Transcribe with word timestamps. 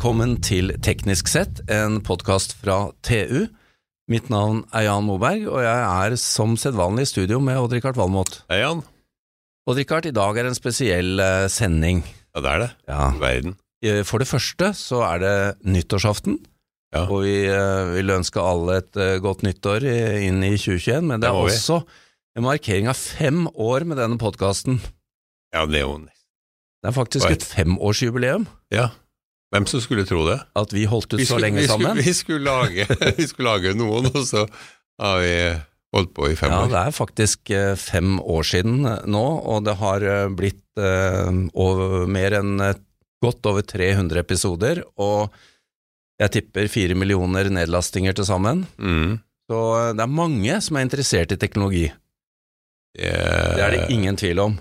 Velkommen 0.00 0.38
til 0.40 0.70
Teknisk 0.80 1.28
sett, 1.28 1.58
en 1.68 1.98
podkast 2.00 2.54
fra 2.56 2.86
TU. 3.04 3.50
Mitt 4.08 4.30
navn 4.32 4.62
er 4.72 4.86
Jan 4.86 5.04
Moberg, 5.04 5.42
og 5.44 5.58
jeg 5.60 5.82
er 6.06 6.14
som 6.16 6.54
sedvanlig 6.56 7.04
i 7.04 7.08
studio 7.10 7.36
med 7.44 7.58
Odd-Rikard 7.60 7.98
Valmot. 8.00 8.38
Hei, 8.48 8.62
Jan. 8.62 8.80
Odd-Rikard, 9.68 10.08
i 10.08 10.14
dag 10.16 10.38
er 10.40 10.48
en 10.48 10.56
spesiell 10.56 11.20
eh, 11.20 11.44
sending. 11.52 12.00
Ja, 12.32 12.40
det 12.40 12.48
er 12.54 12.62
det. 12.62 12.68
Ja. 12.88 13.10
Verden. 13.20 13.58
For 14.08 14.24
det 14.24 14.28
første 14.30 14.70
så 14.78 15.02
er 15.04 15.20
det 15.20 15.34
nyttårsaften, 15.68 16.38
Ja. 16.96 17.04
og 17.04 17.20
vi 17.26 17.36
eh, 17.52 17.92
vil 17.98 18.14
ønske 18.16 18.40
alle 18.40 18.78
et 18.80 18.96
eh, 18.96 19.18
godt 19.20 19.44
nyttår 19.44 19.84
inn 19.84 20.40
i 20.48 20.54
2021, 20.56 21.10
men 21.12 21.20
det 21.20 21.28
er 21.28 21.36
det 21.36 21.58
også 21.60 21.82
en 22.40 22.48
markering 22.48 22.88
av 22.88 22.96
fem 22.96 23.44
år 23.52 23.84
med 23.84 24.00
denne 24.00 24.16
podkasten. 24.16 24.80
Ja, 25.52 25.68
det 25.68 25.84
er 25.84 25.86
jo 25.90 26.00
Det 26.08 26.88
er 26.88 26.96
faktisk 26.96 27.36
et 27.36 27.44
femårsjubileum 27.44 28.48
Ja. 28.72 28.88
Hvem 29.50 29.66
som 29.66 29.80
skulle 29.82 30.04
tro 30.06 30.22
det? 30.28 30.38
at 30.56 30.72
vi 30.72 30.84
holdt 30.86 31.12
ut 31.14 31.18
Vi 31.20 31.26
så 31.26 31.38
lenge 31.42 31.58
vi 31.60 31.66
sammen. 31.66 31.96
skulle, 31.98 32.04
vi 32.06 32.14
skulle, 32.14 32.44
lage, 32.46 32.86
vi 33.18 33.26
skulle 33.26 33.50
lage 33.56 33.72
noen, 33.74 34.06
og 34.14 34.22
så 34.28 34.44
har 35.00 35.18
vi 35.24 35.32
holdt 35.96 36.12
på 36.14 36.28
i 36.30 36.36
fem 36.38 36.52
Ja, 36.52 36.60
år. 36.64 36.70
det 36.70 36.82
er 36.86 36.94
faktisk 36.94 37.50
eh, 37.50 37.72
fem 37.80 38.20
år 38.22 38.46
siden 38.46 38.76
nå, 39.10 39.24
og 39.50 39.64
det 39.66 39.74
har 39.80 40.06
eh, 40.06 40.28
blitt 40.38 40.62
eh, 40.78 41.32
over, 41.58 42.06
mer 42.06 42.36
enn 42.38 42.60
eh, 42.62 42.76
godt 43.24 43.44
over 43.50 43.66
300 43.66 44.22
episoder, 44.22 44.84
og 45.02 45.34
jeg 46.20 46.30
tipper 46.36 46.68
fire 46.70 46.94
millioner 46.94 47.50
nedlastinger 47.52 48.14
til 48.16 48.24
sammen. 48.28 48.62
Mm. 48.78 49.18
Så 49.50 49.58
det 49.98 50.04
er 50.06 50.14
mange 50.14 50.60
som 50.62 50.76
er 50.78 50.86
interessert 50.86 51.34
i 51.34 51.40
teknologi, 51.42 51.88
Yeah. 52.98 53.54
det 53.54 53.62
er 53.62 53.70
det 53.76 53.82
ingen 53.94 54.16
tvil 54.18 54.40
om. 54.42 54.54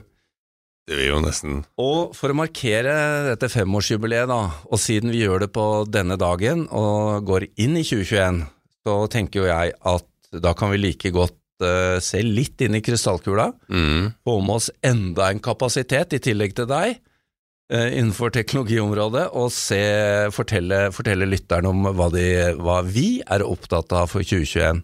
Det 0.90 0.98
vil 0.98 1.12
jo 1.12 1.20
nesten 1.22 1.59
Og 1.82 2.16
for 2.18 2.34
å 2.34 2.38
markere 2.38 2.94
dette 3.28 3.50
femårsjubileet, 3.54 4.30
da, 4.32 4.40
og 4.66 4.82
siden 4.82 5.14
vi 5.14 5.22
gjør 5.22 5.45
det 5.45 5.52
på 5.54 5.66
denne 5.90 6.18
dagen 6.20 6.66
og 6.73 7.28
går 7.30 7.45
inn 7.62 7.78
i 7.78 7.86
2021, 7.86 8.42
så 8.88 8.95
tenker 9.14 9.44
jo 9.44 9.52
jeg 9.52 9.76
at 9.94 10.08
da 10.42 10.56
kan 10.58 10.73
vi 10.73 10.82
like 10.82 11.12
godt 11.14 11.38
uh, 11.66 11.98
se 12.02 12.23
litt 12.26 12.62
inn 12.66 12.78
i 12.78 12.84
krystallkula. 12.86 13.52
mm. 13.70 14.10
få 14.26 14.40
med 14.42 14.56
oss 14.56 14.72
enda 14.82 15.30
en 15.30 15.42
kapasitet 15.44 16.17
i 16.17 16.22
tillegg 16.26 16.58
til 16.58 16.70
deg 16.70 16.95
eh, 16.95 17.90
innenfor 17.98 18.34
teknologiområdet, 18.34 19.28
og 19.38 19.54
se, 19.54 19.82
fortelle, 20.34 20.88
fortelle 20.95 21.30
lytterne 21.30 21.70
om 21.70 21.90
hva, 21.94 22.10
de, 22.14 22.30
hva 22.58 22.82
vi 22.86 23.20
er 23.26 23.45
opptatt 23.45 23.94
av 23.94 24.10
for 24.10 24.26
2021. 24.26 24.82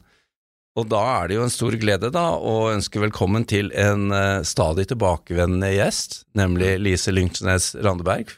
Og 0.75 0.89
da 0.91 1.01
er 1.21 1.29
det 1.29 1.37
jo 1.37 1.45
en 1.45 1.53
stor 1.53 1.75
glede 1.79 2.09
da 2.11 2.25
å 2.35 2.55
ønske 2.73 2.99
velkommen 2.99 3.45
til 3.47 3.69
en 3.79 4.09
eh, 4.11 4.41
stadig 4.43 4.89
tilbakevendende 4.89 5.69
gjest, 5.71 6.25
nemlig 6.35 6.73
Lise 6.83 7.13
Lyngsnes 7.15 7.71
Randeberg. 7.79 8.33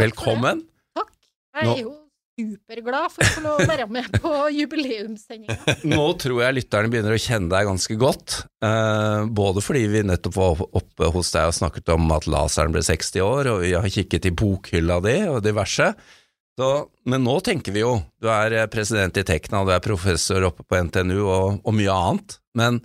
Velkommen! 0.00 0.60
Takk. 0.96 1.14
Jeg 1.56 1.70
er 1.72 1.80
jo 1.86 1.94
superglad 2.40 3.14
for 3.14 3.24
å 3.24 3.30
få 3.32 3.44
lov 3.46 3.62
å 3.64 3.68
være 3.70 3.86
med 3.96 4.12
på 4.20 4.34
jubileumssendinga. 4.58 5.56
Nå 5.94 6.04
tror 6.20 6.44
jeg 6.44 6.58
lytterne 6.58 6.92
begynner 6.92 7.16
å 7.16 7.22
kjenne 7.24 7.48
deg 7.54 7.72
ganske 7.72 7.96
godt, 8.04 8.42
eh, 8.64 9.24
både 9.40 9.64
fordi 9.64 9.86
vi 9.96 10.04
nettopp 10.12 10.36
var 10.36 10.64
oppe 10.68 11.10
hos 11.16 11.32
deg 11.32 11.48
og 11.48 11.56
snakket 11.62 11.96
om 11.96 12.12
at 12.12 12.28
laseren 12.28 12.76
ble 12.76 12.84
60 12.84 13.24
år, 13.24 13.54
og 13.54 13.64
vi 13.64 13.72
har 13.72 13.88
kikket 13.96 14.28
i 14.28 14.36
bokhylla 14.36 15.00
di 15.08 15.16
og 15.32 15.40
diverse. 15.48 15.94
Så, 16.60 16.70
men 17.08 17.22
nå 17.24 17.38
tenker 17.40 17.72
vi 17.72 17.80
jo, 17.80 17.94
du 18.20 18.28
er 18.28 18.52
eh, 18.52 18.66
president 18.68 19.16
i 19.16 19.22
Tekna, 19.24 19.62
du 19.64 19.70
er 19.72 19.80
professor 19.80 20.44
oppe 20.44 20.66
på 20.68 20.76
NTNU 20.84 21.22
og, 21.22 21.60
og 21.64 21.72
mye 21.72 21.94
annet, 21.94 22.36
men 22.58 22.82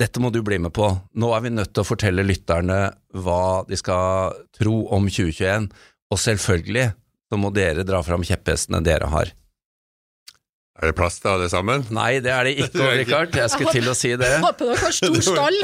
dette 0.00 0.20
må 0.20 0.28
du 0.32 0.42
bli 0.44 0.58
med 0.60 0.74
på. 0.76 0.90
Nå 1.16 1.30
er 1.32 1.46
vi 1.46 1.52
nødt 1.54 1.72
til 1.72 1.80
å 1.80 1.88
fortelle 1.88 2.26
lytterne 2.28 2.90
hva 3.24 3.64
de 3.68 3.80
skal 3.80 4.36
tro 4.52 4.82
om 4.92 5.08
2021, 5.08 5.70
og 6.12 6.20
selvfølgelig 6.20 6.90
så 7.30 7.40
må 7.40 7.54
dere 7.56 7.88
dra 7.88 8.04
fram 8.04 8.24
kjepphestene 8.26 8.84
dere 8.84 9.08
har. 9.08 9.32
Er 10.80 10.90
det 10.92 10.96
plass 11.00 11.16
til 11.24 11.32
alle 11.32 11.48
sammen? 11.52 11.88
Nei, 11.96 12.18
det 12.20 12.36
er 12.36 12.48
det 12.48 12.56
ikke. 12.66 12.94
Richard. 13.00 13.36
Jeg 13.36 13.52
skulle 13.56 13.76
til 13.80 13.88
å 13.88 13.96
si 13.96 14.12
det. 14.20 14.34
Håper 14.44 14.74
dere 14.74 14.80
har 14.84 14.96
stor 15.00 15.20
stall. 15.24 15.60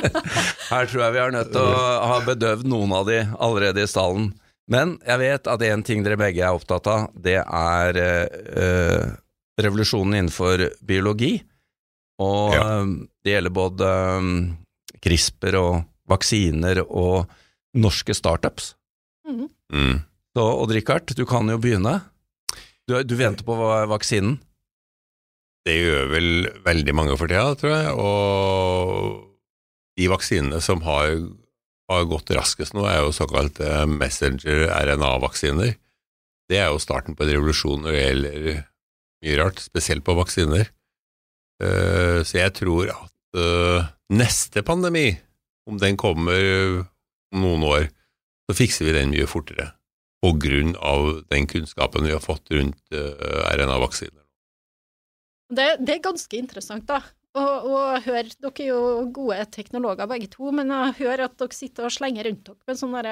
Her 0.74 0.90
tror 0.90 1.06
jeg 1.06 1.14
vi 1.20 1.22
er 1.22 1.34
nødt 1.38 1.54
til 1.54 1.70
å 1.70 1.90
ha 2.10 2.22
bedøvd 2.34 2.66
noen 2.70 2.98
av 2.98 3.06
de 3.06 3.22
allerede 3.38 3.86
i 3.86 3.90
stallen. 3.94 4.32
Men 4.70 4.94
jeg 5.04 5.20
vet 5.20 5.48
at 5.52 5.60
én 5.66 5.82
ting 5.84 6.04
dere 6.06 6.16
begge 6.16 6.40
er 6.40 6.54
opptatt 6.56 6.86
av, 6.88 7.10
det 7.20 7.36
er 7.42 7.98
eh, 8.00 9.10
revolusjonen 9.60 10.16
innenfor 10.22 10.62
biologi. 10.80 11.34
Og 12.22 12.54
Ja. 12.54 12.62
eh, 12.80 12.94
det 13.24 13.34
gjelder 13.36 13.52
både 13.52 13.90
eh, 13.90 14.30
CRISPR 15.04 15.58
og 15.60 15.84
vaksiner 16.08 16.80
og 16.86 17.28
norske 17.76 18.14
startups. 18.16 18.72
Mm. 19.28 19.48
Mm. 19.72 20.00
Så 20.36 20.42
Odd-Rikard, 20.62 21.12
du 21.16 21.24
kan 21.28 21.48
jo 21.48 21.58
begynne. 21.60 21.98
Du, 22.88 22.96
du 23.02 23.14
venter 23.16 23.44
på 23.46 23.54
va- 23.56 23.84
vaksinen? 23.88 24.38
Det 25.64 25.76
gjør 25.78 26.10
vel 26.12 26.26
veldig 26.64 26.92
mange 26.96 27.14
for 27.16 27.28
tida, 27.30 27.54
tror 27.56 27.72
jeg. 27.72 27.92
Og 27.96 29.30
de 29.96 30.08
vaksinene 30.12 30.60
som 30.60 30.82
har, 30.84 31.14
har 31.90 32.06
gått 32.08 32.32
raskest 32.34 32.74
nå, 32.76 32.84
er 32.88 33.02
jo 33.02 33.12
såkalte 33.14 33.84
messenger-RNA-vaksiner. 33.90 35.74
Det 36.48 36.60
er 36.60 36.70
jo 36.72 36.80
starten 36.82 37.16
på 37.16 37.24
en 37.24 37.32
revolusjon 37.34 37.84
når 37.84 37.92
det 37.92 38.04
gjelder 38.04 38.48
mye 39.24 39.36
rart, 39.40 39.60
spesielt 39.64 40.04
på 40.04 40.16
vaksiner. 40.16 40.68
Eh, 41.62 42.20
Så 42.24 42.38
jeg 42.40 42.54
tror 42.56 42.90
at 42.92 43.38
eh, 43.40 43.86
neste 44.12 44.64
pandemi, 44.66 45.14
om 45.68 45.78
den 45.80 45.96
kommer 45.96 46.84
om 47.32 47.40
noen 47.44 47.64
år, 47.68 47.88
så 48.48 48.56
fikser 48.56 48.88
vi 48.88 48.96
den 48.98 49.12
mye 49.12 49.28
fortere. 49.28 49.70
På 50.24 50.32
grunn 50.40 50.74
av 50.80 51.24
den 51.32 51.48
kunnskapen 51.48 52.04
vi 52.04 52.12
har 52.12 52.24
fått 52.24 52.52
rundt 52.52 52.80
eh, 52.92 53.56
RNA-vaksiner. 53.56 54.22
Det, 55.54 55.68
det 55.84 55.98
er 55.98 56.04
ganske 56.04 56.36
interessant, 56.36 56.86
da. 56.88 57.02
Og, 57.34 57.64
og 57.66 58.04
hør, 58.04 58.28
dere 58.44 58.62
er 58.62 58.68
jo 58.68 58.80
gode 59.14 59.40
teknologer 59.54 60.06
begge 60.10 60.28
to, 60.30 60.52
men 60.54 60.70
jeg 60.70 60.94
hører 61.00 61.24
at 61.26 61.36
dere 61.40 61.56
sitter 61.56 61.88
og 61.88 61.94
slenger 61.94 62.28
rundt 62.28 62.46
dere 62.46 62.68
med 62.70 62.78
sånne 62.78 63.04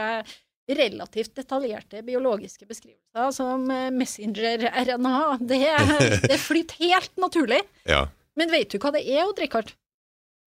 relativt 0.73 1.35
detaljerte 1.41 2.05
biologiske 2.07 2.69
beskrivelser 2.69 3.33
som 3.35 3.65
eh, 3.75 3.89
messenger-RNA. 3.91 5.17
Det, 5.43 5.59
det 6.31 6.39
flyter 6.39 6.79
helt 6.87 7.11
naturlig. 7.19 7.59
Ja. 7.89 8.05
Men 8.39 8.53
vet 8.55 8.71
du 8.71 8.79
hva 8.79 8.93
det 8.95 9.03
er, 9.11 9.25
Odd 9.27 9.43
Rikard? 9.43 9.75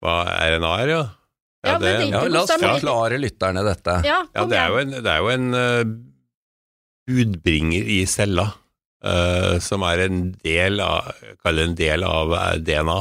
Hva 0.05 0.19
RNA 0.53 0.73
er, 0.85 0.93
ja? 0.93 1.03
Ja, 1.65 1.77
det- 1.79 1.95
Ja, 2.11 2.21
la 2.27 2.43
oss 2.43 2.51
forklare 2.59 3.19
lytterne 3.23 3.63
dette. 3.65 4.01
Ja, 4.05 4.21
ja 4.35 4.45
det, 4.51 4.59
er 4.59 4.69
jo 4.75 4.81
en, 4.83 4.95
det 4.99 5.11
er 5.13 5.21
jo 5.23 5.31
en 5.33 5.49
uh, 5.55 5.93
budbringer 7.09 7.87
i 7.97 8.01
cella, 8.11 8.49
uh, 9.07 9.57
som 9.63 9.85
er 9.87 10.05
en 10.09 10.21
del 10.43 10.83
av, 10.83 11.13
en 11.47 11.77
del 11.79 12.05
av 12.07 12.35
DNA. 12.67 12.99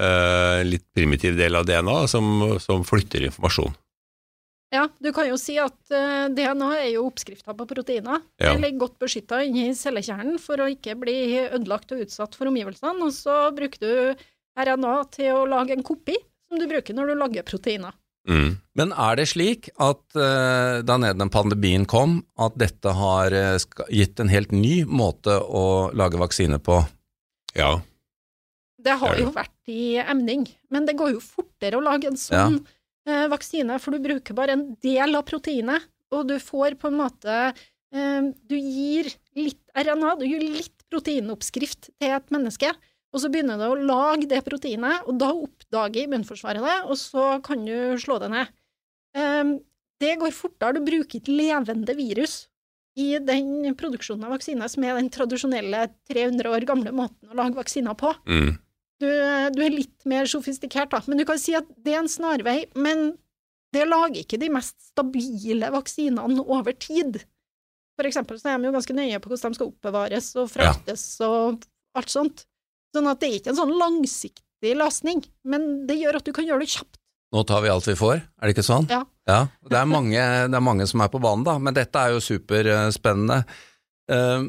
Eh, 0.00 0.60
En 0.60 0.70
litt 0.70 0.86
primitiv 0.94 1.36
del 1.38 1.54
av 1.54 1.66
DNA 1.68 2.06
som, 2.10 2.58
som 2.62 2.84
flytter 2.86 3.28
informasjon. 3.28 3.74
Ja, 4.74 4.88
du 4.98 5.12
kan 5.14 5.28
jo 5.28 5.36
si 5.38 5.54
at 5.62 5.94
eh, 5.94 6.26
DNA 6.34 6.70
er 6.80 6.88
jo 6.96 7.04
oppskrifta 7.06 7.54
på 7.54 7.66
proteiner. 7.70 8.24
Ja. 8.42 8.52
Det 8.54 8.62
ligger 8.64 8.86
godt 8.86 8.96
beskytta 9.04 9.44
inni 9.46 9.68
cellekjernen 9.78 10.40
for 10.42 10.58
å 10.58 10.70
ikke 10.72 10.96
bli 10.98 11.18
ødelagt 11.44 11.94
og 11.94 12.02
utsatt 12.06 12.34
for 12.34 12.50
omgivelsene, 12.50 13.06
og 13.06 13.14
så 13.14 13.36
bruker 13.54 13.84
du 13.84 14.24
RNA 14.58 14.96
til 15.14 15.30
å 15.34 15.44
lage 15.50 15.76
en 15.76 15.86
kopi 15.86 16.16
som 16.48 16.58
du 16.58 16.66
bruker 16.70 16.96
når 16.96 17.12
du 17.12 17.20
lager 17.20 17.46
proteiner. 17.46 17.94
Mm. 18.28 18.56
Men 18.78 18.92
er 18.96 19.18
det 19.20 19.26
slik 19.34 19.68
at 19.76 20.00
uh, 20.16 20.80
da 20.86 20.96
neden 20.96 21.30
pandemien 21.32 21.84
kom, 21.84 22.22
at 22.40 22.56
dette 22.56 22.94
har 22.96 23.34
uh, 23.36 23.82
gitt 23.92 24.22
en 24.22 24.32
helt 24.32 24.54
ny 24.54 24.78
måte 24.88 25.36
å 25.36 25.92
lage 25.92 26.20
vaksine 26.20 26.56
på? 26.62 26.80
Ja. 27.54 27.76
Det 28.84 28.94
har 29.00 29.18
jo 29.18 29.30
vært 29.32 29.72
i 29.72 29.96
emning, 30.02 30.46
men 30.72 30.88
det 30.88 30.96
går 30.98 31.14
jo 31.14 31.22
fortere 31.24 31.78
å 31.78 31.84
lage 31.84 32.10
en 32.10 32.18
sånn 32.20 32.58
eh, 33.08 33.26
vaksine, 33.32 33.78
for 33.80 33.94
du 33.94 34.04
bruker 34.04 34.36
bare 34.36 34.56
en 34.56 34.66
del 34.84 35.16
av 35.16 35.24
proteinet, 35.28 35.86
og 36.14 36.28
du 36.28 36.36
får 36.42 36.76
på 36.78 36.90
en 36.90 36.98
måte 37.00 37.36
eh, 37.48 38.26
Du 38.44 38.56
gir 38.58 39.08
litt 39.38 39.62
RNA, 39.74 40.16
du 40.20 40.26
gir 40.28 40.44
litt 40.44 40.84
proteinoppskrift 40.92 41.90
til 41.96 42.16
et 42.18 42.34
menneske, 42.34 42.74
og 43.14 43.22
så 43.22 43.30
begynner 43.30 43.60
det 43.60 43.70
å 43.70 43.78
lage 43.78 44.28
det 44.30 44.42
proteinet, 44.46 45.06
og 45.08 45.16
da 45.22 45.30
oppdager 45.32 46.04
immunforsvaret 46.04 46.64
det, 46.64 46.78
og 46.84 46.98
så 47.00 47.38
kan 47.46 47.64
du 47.64 47.94
slå 48.02 48.18
det 48.22 48.32
ned. 48.34 48.52
Eh, 49.16 49.54
det 50.02 50.18
går 50.20 50.34
fortere, 50.36 50.76
du 50.76 50.84
bruker 50.84 51.22
ikke 51.22 51.38
levende 51.38 51.96
virus 51.96 52.44
i 52.94 53.14
den 53.18 53.74
produksjonen 53.78 54.28
av 54.28 54.36
vaksiner 54.36 54.70
som 54.70 54.84
er 54.86 54.98
den 54.98 55.10
tradisjonelle 55.14 55.88
300 56.10 56.52
år 56.52 56.66
gamle 56.68 56.92
måten 56.94 57.30
å 57.30 57.38
lage 57.38 57.58
vaksiner 57.58 57.96
på. 57.98 58.12
Mm. 58.28 58.54
Du, 59.02 59.08
du 59.08 59.60
er 59.64 59.74
litt 59.74 60.06
mer 60.08 60.28
sofistikert, 60.30 60.92
da. 60.94 61.02
Men 61.10 61.20
du 61.20 61.26
kan 61.28 61.40
si 61.40 61.56
at 61.58 61.66
det 61.84 61.94
er 61.94 62.02
en 62.04 62.10
snarvei. 62.10 62.60
Men 62.78 63.12
det 63.74 63.86
lager 63.88 64.22
ikke 64.22 64.38
de 64.40 64.50
mest 64.54 64.76
stabile 64.92 65.70
vaksinene 65.74 66.44
over 66.44 66.76
tid. 66.78 67.20
For 67.98 68.08
eksempel 68.08 68.40
så 68.40 68.52
er 68.52 68.58
de 68.58 68.68
jo 68.68 68.74
ganske 68.74 68.96
nøye 68.96 69.20
på 69.22 69.30
hvordan 69.30 69.54
de 69.54 69.58
skal 69.58 69.70
oppbevares 69.70 70.32
og 70.40 70.50
fraktes 70.50 71.04
og 71.26 71.64
alt 71.98 72.10
sånt. 72.10 72.44
Sånn 72.94 73.10
at 73.10 73.20
det 73.22 73.30
er 73.30 73.38
ikke 73.38 73.52
en 73.54 73.58
sånn 73.58 73.74
langsiktig 73.78 74.74
løsning, 74.78 75.22
men 75.46 75.84
det 75.88 75.98
gjør 76.00 76.20
at 76.20 76.26
du 76.26 76.32
kan 76.34 76.46
gjøre 76.46 76.62
det 76.62 76.72
kjapt. 76.74 76.98
Nå 77.34 77.42
tar 77.48 77.64
vi 77.64 77.70
alt 77.72 77.86
vi 77.88 77.96
får, 77.98 78.20
er 78.22 78.46
det 78.46 78.54
ikke 78.54 78.66
sånn? 78.66 78.86
Ja. 78.90 79.02
Det, 79.26 79.78
er 79.78 79.88
mange, 79.90 80.20
det 80.20 80.54
er 80.54 80.62
mange 80.62 80.86
som 80.86 81.02
er 81.02 81.10
på 81.10 81.18
banen, 81.22 81.42
da, 81.46 81.56
men 81.58 81.74
dette 81.74 81.98
er 81.98 82.14
jo 82.14 82.22
superspennende. 82.22 83.40
Uh, 84.10 84.46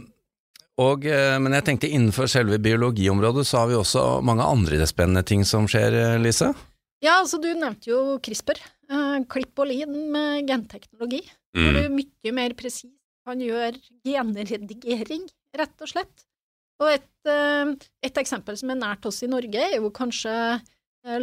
og, 0.82 1.06
uh, 1.08 1.38
men 1.42 1.56
jeg 1.58 1.68
tenkte 1.70 1.90
innenfor 1.92 2.30
selve 2.32 2.60
biologiområdet 2.64 3.46
så 3.48 3.62
har 3.62 3.72
vi 3.72 3.78
også 3.80 4.06
mange 4.26 4.46
andre 4.46 4.88
spennende 4.90 5.24
ting 5.28 5.46
som 5.48 5.70
skjer, 5.72 6.18
Lise? 6.22 6.52
Ja, 7.04 7.20
altså 7.20 7.40
du 7.42 7.50
nevnte 7.54 7.92
jo 7.92 8.18
CRISPR. 8.24 8.62
Uh, 8.92 9.22
klipp 9.32 9.58
og 9.62 9.70
lin 9.72 9.96
med 10.14 10.50
genteknologi. 10.50 11.24
Mm. 11.56 11.62
Hvor 11.64 11.78
du 11.78 11.98
mye 12.00 12.36
mer 12.36 12.56
presis 12.58 12.92
kan 13.26 13.40
gjøre 13.42 13.80
genredigering, 14.06 15.24
rett 15.58 15.82
og 15.82 15.90
slett. 15.90 16.26
Og 16.84 16.92
et, 16.92 17.30
et, 18.04 18.18
eksempel 18.20 18.58
som 18.60 18.74
er 18.74 18.78
nært 18.78 19.08
oss 19.08 19.24
i 19.24 19.30
Norge, 19.32 19.56
er 19.58 19.80
jo 19.80 19.90
kanskje 19.96 20.34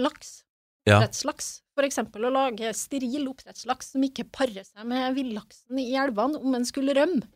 laks. 0.00 0.40
Ja. 0.88 0.96
Oppdrettslaks. 0.96 1.50
For 1.76 1.86
eksempel 1.86 2.26
å 2.26 2.32
lage 2.32 2.72
steril 2.76 3.28
oppdrettslaks 3.30 3.94
som 3.94 4.04
ikke 4.04 4.26
parer 4.34 4.66
seg 4.66 4.84
med 4.88 5.14
villaksen 5.16 5.78
i 5.80 5.92
elvene 5.98 6.40
om 6.42 6.58
en 6.58 6.66
skulle 6.68 6.96
rømme. 6.98 7.28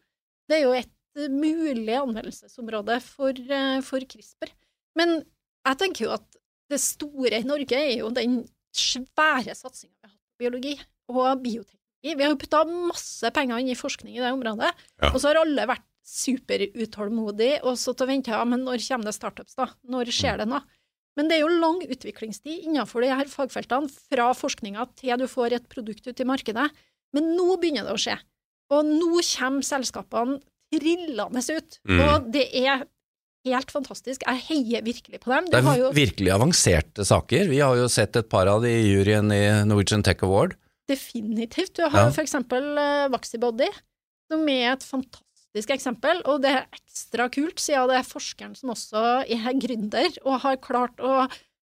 Det 0.47 0.59
er 0.59 0.67
jo 0.67 0.75
et 0.77 0.91
eh, 0.91 0.96
mulig 1.33 1.97
anvendelsesområde 1.97 2.99
for, 3.05 3.33
eh, 3.33 3.81
for 3.85 4.01
CRISPR. 4.01 4.53
Men 4.97 5.19
jeg 5.67 5.81
tenker 5.81 6.07
jo 6.07 6.13
at 6.17 6.39
det 6.71 6.81
store 6.83 7.41
i 7.41 7.47
Norge 7.47 7.79
er 7.79 7.99
jo 7.99 8.11
den 8.15 8.45
svære 8.77 9.55
satsinga 9.57 9.95
vi 9.97 10.07
har 10.07 10.13
hatt 10.13 10.21
på 10.21 10.43
biologi 10.45 10.75
og 11.09 11.43
bioteknologi. 11.43 12.15
Vi 12.17 12.23
har 12.23 12.33
jo 12.33 12.41
putta 12.41 12.63
masse 12.69 13.31
penger 13.35 13.63
inn 13.63 13.73
i 13.73 13.79
forskning 13.79 14.17
i 14.17 14.23
det 14.23 14.33
området, 14.35 14.73
ja. 15.03 15.11
og 15.11 15.19
så 15.19 15.31
har 15.31 15.41
alle 15.41 15.67
vært 15.67 15.87
superutålmodige 16.07 17.65
og 17.67 17.79
så 17.81 17.95
til 17.97 18.07
å 18.07 18.11
vente 18.13 18.31
ja, 18.31 18.45
men 18.47 18.63
når 18.63 18.85
kommer 18.85 19.09
det 19.09 19.17
startups, 19.17 19.57
da? 19.59 19.67
Når 19.91 20.13
skjer 20.15 20.43
det 20.43 20.47
noe? 20.51 20.63
Men 21.17 21.31
det 21.31 21.39
er 21.39 21.47
jo 21.47 21.55
lang 21.57 21.81
utviklingstid 21.83 22.69
innenfor 22.69 23.03
de 23.03 23.11
her 23.11 23.31
fagfeltene, 23.33 23.89
fra 23.89 24.29
forskninga 24.37 24.85
til 25.01 25.17
du 25.19 25.25
får 25.31 25.57
et 25.57 25.69
produkt 25.73 26.07
ut 26.07 26.21
i 26.21 26.29
markedet. 26.29 26.67
Men 27.17 27.31
nå 27.39 27.57
begynner 27.57 27.89
det 27.89 27.95
å 27.97 28.01
skje. 28.01 28.19
Og 28.77 28.85
nå 28.85 29.23
kommer 29.25 29.65
selskapene 29.65 30.43
trillende 30.75 31.43
ut. 31.57 31.81
Mm. 31.89 32.01
Og 32.03 32.29
det 32.35 32.47
er 32.59 32.85
helt 33.47 33.73
fantastisk. 33.73 34.25
Jeg 34.27 34.43
heier 34.49 34.87
virkelig 34.87 35.21
på 35.23 35.33
dem. 35.33 35.51
det 35.53 35.61
er 35.61 35.81
jo... 35.81 35.91
virkelig 35.95 36.33
avanserte 36.35 37.07
saker. 37.07 37.51
Vi 37.51 37.61
har 37.63 37.77
jo 37.79 37.89
sett 37.93 38.17
et 38.19 38.31
par 38.33 38.51
av 38.51 38.65
de 38.65 38.73
i 38.73 38.89
juryen 38.89 39.31
i 39.35 39.43
Norwegian 39.69 40.05
Tech 40.07 40.25
Award. 40.27 40.57
Definitivt. 40.91 41.77
Du 41.79 41.85
har 41.87 42.09
ja. 42.09 42.15
for 42.15 42.23
eksempel 42.23 42.73
uh, 42.79 43.07
Vaxibody, 43.15 43.69
som 44.31 44.47
er 44.51 44.73
et 44.75 44.87
fantastisk 44.87 45.73
eksempel, 45.75 46.21
og 46.29 46.43
det 46.45 46.53
er 46.53 46.69
ekstra 46.77 47.29
kult 47.33 47.63
siden 47.63 47.91
det 47.91 48.01
er 48.01 48.09
forskeren 48.09 48.55
som 48.59 48.75
også 48.75 49.05
er 49.25 49.61
gründer 49.63 50.19
og 50.27 50.43
har 50.45 50.61
klart 50.63 51.01
å 51.01 51.25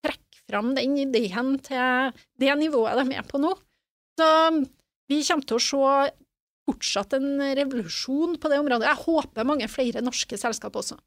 trekke 0.05 0.43
fram 0.51 0.75
den 0.77 0.99
ideen 1.01 1.57
til 1.65 2.13
det 2.41 2.59
nivået 2.61 3.01
de 3.01 3.19
er 3.19 3.27
på 3.27 3.41
nå. 3.43 3.55
Så 4.21 4.29
vi 5.11 5.23
kommer 5.27 5.49
til 5.49 5.59
å 5.59 5.65
se 5.65 6.20
fortsatt 6.71 7.19
en 7.19 7.43
revolusjon 7.59 8.39
på 8.41 8.51
det 8.53 8.61
området. 8.63 8.89
Jeg 8.89 9.05
håper 9.05 9.49
mange 9.49 9.69
flere 9.71 10.03
norske 10.05 10.39
selskap 10.41 10.79
også. 10.79 10.99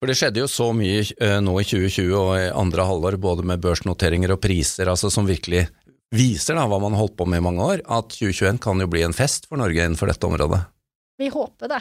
For 0.00 0.10
Det 0.10 0.18
skjedde 0.18 0.42
jo 0.42 0.50
så 0.50 0.66
mye 0.76 1.04
uh, 1.22 1.38
nå 1.44 1.54
i 1.62 1.64
2020 1.64 2.12
og 2.18 2.32
i 2.36 2.52
andre 2.52 2.84
halvår, 2.88 3.16
både 3.22 3.46
med 3.46 3.62
børsnoteringer 3.64 4.34
og 4.34 4.42
priser, 4.42 4.90
altså 4.90 5.08
som 5.12 5.28
virkelig 5.28 5.66
viser 6.14 6.58
da 6.58 6.66
hva 6.68 6.78
man 6.82 6.96
holdt 6.98 7.16
på 7.18 7.26
med 7.28 7.40
i 7.40 7.44
mange 7.46 7.64
år, 7.64 7.82
at 7.84 8.10
2021 8.12 8.60
kan 8.62 8.82
jo 8.82 8.90
bli 8.90 9.04
en 9.06 9.16
fest 9.16 9.48
for 9.48 9.60
Norge 9.60 9.80
innenfor 9.80 10.10
dette 10.10 10.28
området. 10.28 10.60
Vi 11.18 11.30
håper 11.32 11.72
det. 11.72 11.80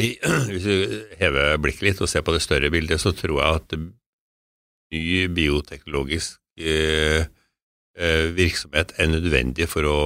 I, 0.00 0.08
hvis 0.50 0.66
du 0.66 1.06
hever 1.20 1.60
blikket 1.62 1.88
litt 1.88 2.02
og 2.02 2.10
ser 2.10 2.24
på 2.26 2.34
det 2.34 2.42
større 2.44 2.72
bildet, 2.74 3.00
så 3.00 3.14
tror 3.14 3.38
jeg 3.38 3.60
at 3.60 3.78
ny 4.94 5.04
bioteknologisk 5.34 6.40
eh, 6.58 7.22
eh, 7.94 8.26
virksomhet 8.34 8.96
er 8.98 9.10
nødvendig 9.14 9.70
for 9.70 9.88
å 9.88 10.00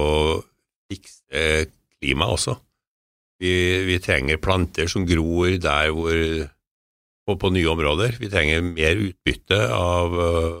fikse 0.89 1.69
klimaet 2.01 2.35
også. 2.37 2.55
Vi, 3.39 3.51
vi, 3.87 3.99
trenger 4.03 4.41
planter 4.43 4.89
som 4.91 5.05
gror 5.07 5.53
der 5.63 5.93
hvor 5.95 6.17
på, 7.27 7.37
på, 7.39 7.51
nye 7.55 7.69
områder. 7.71 8.17
Vi 8.19 8.31
trenger 8.31 8.65
mer 8.65 8.99
utbytte 8.99 9.61
av 9.71 10.17
uh, 10.17 10.59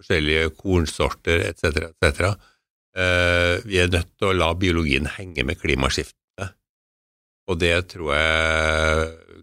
forskjellige 0.00 0.50
kornsorter 0.58 1.44
etc., 1.52 1.92
etc. 1.92 2.34
Uh, 2.94 3.62
vi 3.68 3.78
er 3.82 3.92
nødt 3.92 4.10
til 4.18 4.32
å 4.32 4.36
la 4.38 4.50
biologien 4.58 5.06
henge 5.18 5.46
med 5.46 5.60
klimaskiftet. 5.60 6.18
Og 7.50 7.60
det 7.60 7.74
tror 7.92 8.14
jeg 8.16 9.42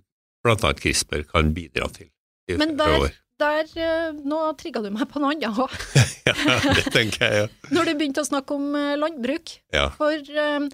annet 0.50 0.80
CRISPR 0.82 1.26
kan 1.30 1.52
bidra 1.54 1.90
til. 1.94 2.10
Men 2.58 2.74
der, 2.80 3.12
der 3.40 3.68
eh, 3.80 4.08
Nå 4.28 4.40
trigga 4.60 4.82
du 4.84 4.90
meg 4.94 5.08
på 5.12 5.22
noe 5.22 5.36
annet 5.36 5.60
òg. 5.62 5.76
ja, 6.28 6.36
det 6.76 6.88
tenker 6.92 7.26
jeg, 7.26 7.44
ja. 7.44 7.70
Når 7.72 7.92
du 7.92 7.94
begynte 8.00 8.24
å 8.24 8.28
snakke 8.28 8.58
om 8.58 8.74
eh, 8.76 8.96
landbruk. 9.00 9.54
Ja. 9.76 9.90
For 10.00 10.18
uh, 10.18 10.66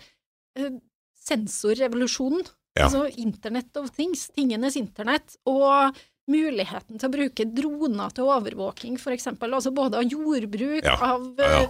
sensorrevolusjonen, 1.27 2.45
ja. 2.77 2.87
altså 2.87 3.07
Internet 3.19 3.79
of 3.79 3.91
Things, 3.95 4.27
tingenes 4.35 4.77
internett, 4.79 5.35
og 5.49 5.97
muligheten 6.27 6.99
til 6.99 7.07
å 7.07 7.13
bruke 7.13 7.47
droner 7.55 8.15
til 8.15 8.27
overvåking, 8.27 8.97
eksempel, 9.13 9.55
altså 9.55 9.71
både 9.75 10.01
av 10.01 10.09
jordbruk, 10.11 10.83
ja. 10.83 10.97
av 11.13 11.27
ja, 11.39 11.61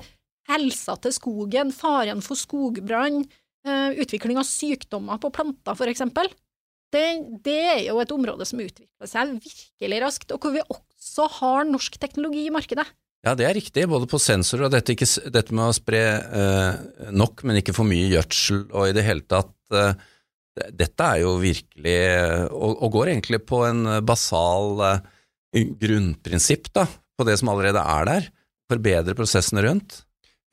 helsa 0.49 0.97
til 1.03 1.13
skogen, 1.13 1.73
faren 1.75 2.23
for 2.25 2.39
skogbrann, 2.39 3.25
Uh, 3.67 3.91
utvikling 3.99 4.37
av 4.39 4.45
sykdommer 4.47 5.17
på 5.19 5.31
planter, 5.35 5.89
eksempel. 5.91 6.29
Det, 6.93 7.03
det, 7.43 7.57
er 7.57 7.81
jo 7.89 7.97
et 7.99 8.13
område 8.15 8.45
som 8.47 8.61
utvikler 8.63 9.09
seg 9.09 9.33
virkelig 9.43 9.97
raskt, 10.05 10.31
og 10.31 10.39
hvor 10.39 10.53
vi 10.55 10.63
også 10.71 11.25
har 11.41 11.67
norsk 11.67 11.97
teknologi 11.99 12.45
i 12.47 12.53
markedet. 12.53 12.85
Ja, 13.27 13.33
det 13.35 13.47
er 13.47 13.57
riktig, 13.57 13.83
både 13.91 14.07
på 14.07 14.19
sensorer 14.21 14.67
og 14.67 14.71
dette, 14.71 14.93
ikke, 14.95 15.07
dette 15.33 15.55
med 15.55 15.67
å 15.67 15.75
spre 15.75 16.03
eh, 16.39 17.09
nok, 17.11 17.43
men 17.43 17.59
ikke 17.59 17.75
for 17.75 17.87
mye 17.87 18.07
gjødsel, 18.13 18.69
og 18.71 18.87
i 18.87 18.95
det 18.95 19.03
hele 19.07 19.25
tatt 19.27 19.75
eh, 19.75 19.97
Dette 20.73 21.05
er 21.05 21.19
jo 21.21 21.35
virkelig 21.37 21.97
og, 22.49 22.71
og, 22.71 22.87
går 22.95 23.11
egentlig 23.11 23.43
på 23.45 23.59
en 23.67 23.83
basal 24.07 24.79
eh, 24.87 25.03
grunnprinsipp 25.53 26.71
da, 26.73 26.87
på 26.87 27.27
det 27.27 27.35
som 27.37 27.51
allerede 27.51 27.83
er 27.83 28.07
der. 28.09 28.29
Forbedre 28.71 29.13
prosessene 29.17 29.61
rundt. 29.67 29.99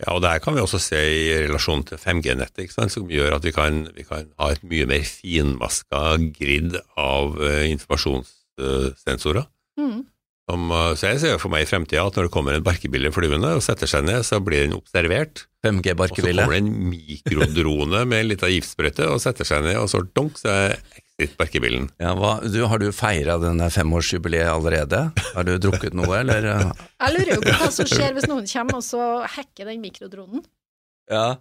Ja, 0.02 0.12
og 0.16 0.20
det 0.20 0.34
her 0.34 0.42
kan 0.44 0.56
vi 0.56 0.60
også 0.60 0.80
se 0.82 0.98
i 0.98 1.24
relasjon 1.46 1.86
til 1.88 2.00
5G-nettet, 2.02 2.74
som 2.74 3.08
gjør 3.08 3.38
at 3.38 3.46
vi 3.46 3.54
kan, 3.54 3.84
vi 3.94 4.04
kan, 4.04 4.26
ha 4.42 4.50
et 4.52 4.66
mye 4.66 4.88
mer 4.90 5.06
finmaska 5.06 6.02
grid 6.34 6.76
av 7.00 7.38
uh, 7.38 7.62
informasjonssensorer. 7.70 9.46
Mm. 9.80 10.02
Som, 10.44 10.66
uh, 10.68 10.92
så 10.92 11.14
jeg 11.14 11.22
ser 11.22 11.38
for 11.40 11.52
meg 11.52 11.64
i 11.64 11.68
fremtida 11.68 12.02
at 12.04 12.18
når 12.18 12.26
det 12.26 12.34
kommer 12.34 12.56
en 12.56 12.64
barkebille 12.64 13.12
flyvende 13.14 13.54
og 13.56 13.62
setter 13.64 13.88
seg 13.88 14.04
ned, 14.04 14.26
så 14.28 14.42
blir 14.44 14.66
den 14.66 14.76
observert. 14.76 15.46
5G-barkebille. 15.64 16.44
Og 16.44 16.50
så 16.50 16.50
kommer 16.50 16.58
det 16.58 16.60
en 16.60 16.90
mikrodrone 16.90 18.02
med 18.10 18.20
en 18.20 18.28
lita 18.28 18.50
giftsprøyte 18.52 19.08
og 19.08 19.22
setter 19.24 19.48
seg 19.48 19.64
ned, 19.64 19.78
og 19.80 19.88
så 19.88 20.02
dunk, 20.04 20.36
så 20.42 20.52
er 20.52 20.76
exit 20.98 21.38
barkebillen. 21.40 21.88
Ja, 22.02 22.12
du, 22.44 22.60
har 22.68 22.82
du 22.82 22.90
feira 22.92 23.38
denne 23.40 23.70
femårsjubileet 23.72 24.52
allerede? 24.52 25.06
Har 25.32 25.48
du 25.48 25.56
drukket 25.62 25.96
noe, 25.96 26.12
eller? 26.20 26.50
Jeg 26.74 27.16
lurer 27.16 27.34
jo 27.38 27.40
på 27.46 27.56
hva 27.62 27.72
som 27.72 27.88
skjer 27.88 28.12
hvis 28.18 28.28
noen 28.28 28.48
kommer 28.50 28.82
og 28.82 28.84
så 28.84 29.08
hacker 29.38 29.72
den 29.72 29.80
mikrodronen. 29.80 30.44
Ja. 31.08 31.38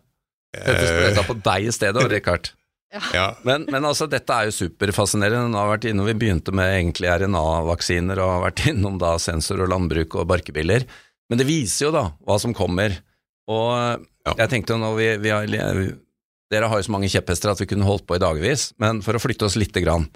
Setter 0.56 0.88
sprøyta 0.88 1.28
på 1.28 1.40
deg 1.44 1.68
i 1.68 1.76
stedet, 1.76 2.12
Rikard. 2.14 2.54
Ja. 3.14 3.28
Men, 3.48 3.66
men, 3.72 3.86
altså, 3.88 4.06
dette 4.10 4.36
er 4.36 4.50
jo 4.50 4.56
superfascinerende. 4.56 5.50
Nå 5.52 5.60
har 5.60 5.72
vært 5.72 5.88
innom, 5.90 6.08
Vi 6.10 6.18
begynte 6.18 6.54
med 6.56 6.76
egentlig 6.76 7.10
RNA-vaksiner 7.10 8.22
og 8.22 8.32
har 8.36 8.46
vært 8.48 8.66
innom 8.72 9.00
da 9.02 9.16
sensor 9.22 9.64
og 9.66 9.72
landbruk 9.74 10.20
og 10.20 10.30
barkebiler. 10.30 10.86
Men 11.32 11.42
det 11.42 11.50
viser 11.50 11.88
jo 11.88 11.94
da 11.96 12.08
hva 12.22 12.38
som 12.42 12.56
kommer. 12.56 12.96
Og 13.52 13.72
ja. 13.74 14.36
jeg 14.46 14.52
tenkte 14.52 14.78
nå 14.80 14.94
vi, 14.96 15.10
vi 15.20 15.32
har, 15.34 15.50
Dere 16.54 16.70
har 16.70 16.80
jo 16.80 16.88
så 16.88 16.94
mange 16.94 17.10
kjepphester 17.12 17.52
at 17.52 17.64
vi 17.64 17.68
kunne 17.72 17.88
holdt 17.88 18.06
på 18.08 18.16
i 18.16 18.22
dagevis, 18.22 18.72
men 18.82 19.02
for 19.04 19.18
å 19.18 19.22
flytte 19.24 19.48
oss 19.50 19.58
lite 19.60 19.84
grann. 19.84 20.08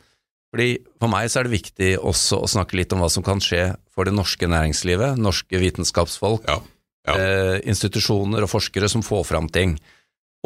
Fordi 0.53 0.77
For 1.01 1.11
meg 1.11 1.27
så 1.31 1.41
er 1.41 1.47
det 1.47 1.57
viktig 1.57 1.91
også 1.99 2.39
å 2.43 2.49
snakke 2.49 2.77
litt 2.79 2.93
om 2.95 3.01
hva 3.03 3.09
som 3.11 3.25
kan 3.25 3.41
skje 3.43 3.73
for 3.91 4.07
det 4.07 4.15
norske 4.15 4.47
næringslivet, 4.47 5.19
norske 5.19 5.59
vitenskapsfolk, 5.59 6.47
ja. 6.47 6.61
Eh, 7.07 7.57
institusjoner 7.71 8.43
og 8.43 8.51
forskere 8.51 8.89
som 8.91 9.03
får 9.05 9.21
fram 9.29 9.47
ting. 9.51 9.77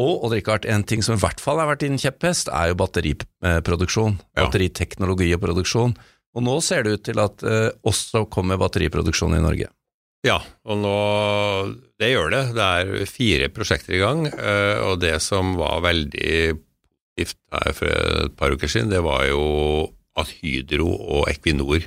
Og 0.01 0.25
Odd 0.25 0.36
Rikard, 0.38 0.65
en 0.65 0.86
ting 0.88 1.03
som 1.05 1.17
i 1.17 1.22
hvert 1.22 1.41
fall 1.43 1.62
har 1.62 1.70
vært 1.70 1.84
din 1.84 2.00
kjepphest, 2.01 2.50
er 2.50 2.72
jo 2.72 2.79
batteriproduksjon. 2.81 4.17
Ja. 4.31 4.46
Batteriteknologi 4.46 5.29
og 5.36 5.43
produksjon. 5.43 5.93
Og 6.31 6.46
nå 6.48 6.58
ser 6.63 6.86
det 6.86 6.96
ut 6.96 7.05
til 7.10 7.22
at 7.22 7.43
eh, 7.43 7.70
også 7.88 8.25
kommer 8.31 8.60
batteriproduksjon 8.62 9.36
i 9.38 9.43
Norge. 9.43 9.70
Ja, 10.22 10.38
og 10.70 10.77
nå 10.77 10.98
Det 12.00 12.12
gjør 12.12 12.29
det. 12.34 12.41
Det 12.58 12.65
er 12.65 13.10
fire 13.10 13.48
prosjekter 13.53 13.98
i 13.98 14.01
gang. 14.01 14.27
Eh, 14.29 14.77
og 14.86 15.00
det 15.03 15.17
som 15.24 15.55
var 15.60 15.81
veldig 15.86 16.58
positivt 16.58 17.38
her 17.51 17.74
for 17.75 18.03
et 18.25 18.38
par 18.39 18.53
uker 18.53 18.72
siden, 18.72 18.91
det 18.93 19.01
var 19.03 19.25
jo 19.27 19.41
at 20.17 20.31
Hydro 20.41 20.89
og 20.91 21.27
Equinor 21.31 21.84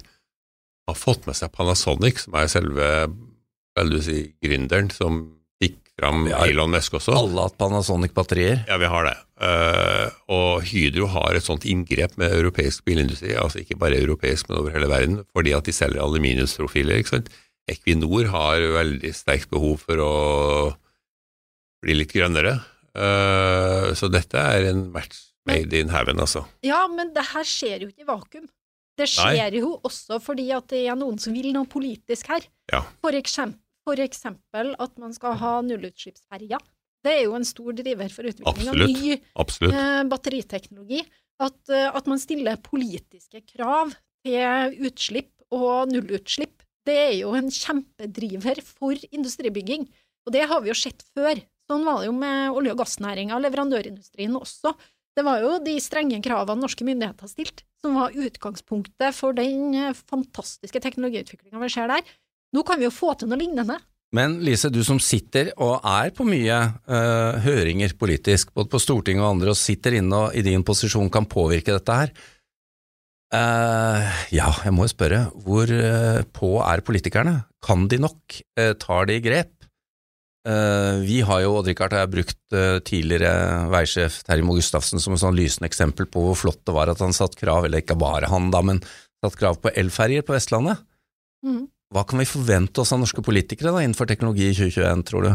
har 0.89 0.97
fått 0.99 1.27
med 1.27 1.37
seg 1.39 1.53
Panasonic, 1.55 2.25
som 2.25 2.37
er 2.37 2.51
selve 2.53 2.89
vel 3.75 3.91
du 3.91 4.01
si, 4.03 4.35
gründeren 4.45 4.91
som 4.93 5.25
fram 6.01 6.27
Elon 6.27 6.75
Musk 6.75 6.97
også. 6.99 7.15
Alle 7.17 7.47
hatt 7.47 7.57
Panasonic-batterier? 7.61 8.65
Ja, 8.69 8.79
vi 8.83 8.91
har 8.91 9.09
det. 9.09 9.15
Uh, 9.45 10.09
og 10.35 10.67
Hydro 10.71 11.09
har 11.13 11.37
et 11.37 11.47
sånt 11.47 11.67
inngrep 11.69 12.17
med 12.21 12.35
europeisk 12.35 12.87
bilindustri, 12.89 13.35
altså 13.39 13.63
ikke 13.63 13.79
bare 13.81 14.01
europeisk, 14.01 14.49
men 14.49 14.61
over 14.61 14.75
hele 14.75 14.91
verden, 14.91 15.21
fordi 15.35 15.55
at 15.57 15.67
de 15.67 15.75
selger 15.75 16.03
aluminiumsprofiler. 16.05 17.01
ikke 17.01 17.17
sant? 17.17 17.31
Equinor 17.71 18.29
har 18.33 18.65
veldig 18.75 19.13
sterkt 19.17 19.51
behov 19.53 19.79
for 19.87 20.03
å 20.03 20.15
bli 21.85 21.97
litt 22.01 22.13
grønnere. 22.15 22.59
Uh, 22.95 23.95
så 23.99 24.11
dette 24.13 24.39
er 24.39 24.71
en 24.71 24.89
match 24.95 25.31
Made 25.45 25.77
in 25.77 25.91
heaven, 25.93 26.21
altså. 26.25 26.47
Ja, 26.65 26.87
men 26.89 27.11
det 27.13 27.27
her 27.35 27.45
skjer 27.45 27.83
jo 27.85 27.91
ikke 27.91 28.07
i 28.07 28.09
vakuum. 28.09 28.47
Det 28.97 29.09
skjer 29.11 29.59
jo 29.59 29.75
også 29.85 30.21
fordi 30.23 30.47
at 30.55 30.71
det 30.71 30.85
er 30.87 30.97
noen 30.97 31.19
som 31.21 31.35
vil 31.35 31.51
noe 31.53 31.69
politisk 31.69 32.31
her. 32.31 32.47
Ja. 32.73 32.81
For, 33.03 33.17
eksempel, 33.19 33.61
eksempel 33.93 34.75
at 34.81 34.97
man 34.99 35.13
skal 35.13 35.37
ha 35.41 35.61
nullutslippsferjer. 35.63 36.63
Det 37.05 37.13
er 37.13 37.23
jo 37.27 37.35
en 37.37 37.45
stor 37.45 37.77
driver 37.77 38.09
for 38.09 38.25
utvikling 38.25 38.69
av 38.73 38.81
ny 38.81 39.19
Absolutt. 39.37 39.75
eh, 39.75 40.03
batteriteknologi. 40.09 41.03
At, 41.45 41.59
eh, 41.69 41.91
at 41.93 42.07
man 42.07 42.19
stiller 42.19 42.57
politiske 42.57 43.43
krav 43.45 43.93
til 44.25 44.79
utslipp 44.89 45.33
og 45.53 45.91
nullutslipp, 45.93 46.63
det 46.87 46.97
er 46.97 47.15
jo 47.19 47.35
en 47.37 47.51
kjempedriver 47.53 48.63
for 48.65 48.97
industribygging. 49.11 49.89
Og 50.25 50.33
det 50.33 50.49
har 50.49 50.61
vi 50.65 50.73
jo 50.73 50.75
sett 50.79 51.05
før. 51.15 51.43
Sånn 51.69 51.85
var 51.85 52.01
det 52.01 52.09
jo 52.09 52.17
med 52.17 52.57
olje- 52.57 52.73
og 52.73 52.81
gassnæringa, 52.81 53.41
leverandørindustrien 53.41 54.37
også. 54.37 54.75
Det 55.15 55.23
var 55.25 55.41
jo 55.45 55.59
de 55.63 55.77
strenge 55.81 56.19
kravene 56.25 56.61
norske 56.61 56.85
myndigheter 56.85 57.31
stilte, 57.31 57.63
som 57.81 57.95
var 57.95 58.17
utgangspunktet 58.17 59.15
for 59.15 59.37
den 59.37 59.75
eh, 59.79 59.93
fantastiske 59.95 60.81
teknologiutviklinga 60.81 61.61
vi 61.61 61.69
ser 61.73 61.89
der. 61.93 62.03
Nå 62.55 62.63
kan 62.67 62.79
vi 62.79 62.87
jo 62.87 62.95
få 62.95 63.17
til 63.19 63.31
noe 63.31 63.41
lignende. 63.41 63.81
Men 64.15 64.37
Lise, 64.47 64.71
du 64.71 64.79
som 64.87 65.01
sitter 65.03 65.51
og 65.59 65.83
er 65.83 66.13
på 66.15 66.27
mye 66.29 66.59
uh, 66.87 67.41
høringer 67.43 67.97
politisk, 67.99 68.53
både 68.55 68.71
på 68.71 68.81
Stortinget 68.83 69.25
og 69.25 69.33
andre, 69.33 69.51
og 69.51 69.59
sitter 69.59 69.99
inne 69.99 70.29
og 70.29 70.39
i 70.39 70.45
din 70.47 70.63
posisjon 70.67 71.11
kan 71.13 71.27
påvirke 71.31 71.75
dette 71.75 71.99
her. 71.99 72.15
Uh, 73.35 74.07
ja, 74.31 74.53
jeg 74.63 74.75
må 74.77 74.87
jo 74.87 74.93
spørre, 74.93 75.25
hvor 75.43 75.67
uh, 75.67 76.23
på 76.37 76.53
er 76.63 76.85
politikerne? 76.87 77.41
Kan 77.65 77.89
de 77.91 77.99
nok? 78.05 78.39
Tar 78.79 79.11
de 79.11 79.19
grep? 79.25 79.51
Vi 80.45 81.23
har 81.25 81.39
jo, 81.41 81.55
Odd-Rikard 81.57 81.95
og 81.97 82.03
jeg, 82.03 82.11
brukt 82.13 82.57
tidligere 82.85 83.31
veisjef 83.73 84.19
Terje 84.27 84.45
Moe 84.45 84.59
Gustavsen 84.59 85.01
som 85.01 85.15
et 85.17 85.23
sånn 85.23 85.39
lysende 85.39 85.71
eksempel 85.71 86.05
på 86.05 86.21
hvor 86.21 86.37
flott 86.37 86.61
det 86.69 86.75
var 86.77 86.93
at 86.93 87.01
han 87.01 87.17
satt 87.17 87.39
krav, 87.41 87.65
eller 87.65 87.81
ikke 87.81 87.97
bare 87.97 88.29
han 88.29 88.51
da, 88.53 88.61
men 88.61 88.83
satt 89.25 89.39
krav 89.41 89.57
på 89.63 89.73
elferjer 89.73 90.27
på 90.29 90.37
Vestlandet. 90.37 90.85
Mhm. 91.49 91.65
Hva 91.93 92.05
kan 92.09 92.21
vi 92.23 92.29
forvente 92.29 92.81
oss 92.83 92.93
av 92.95 93.03
norske 93.03 93.23
politikere 93.25 93.75
da, 93.75 93.83
innenfor 93.85 94.09
teknologi 94.11 94.49
i 94.49 94.57
2021, 94.57 95.05
tror 95.11 95.27
du? 95.27 95.31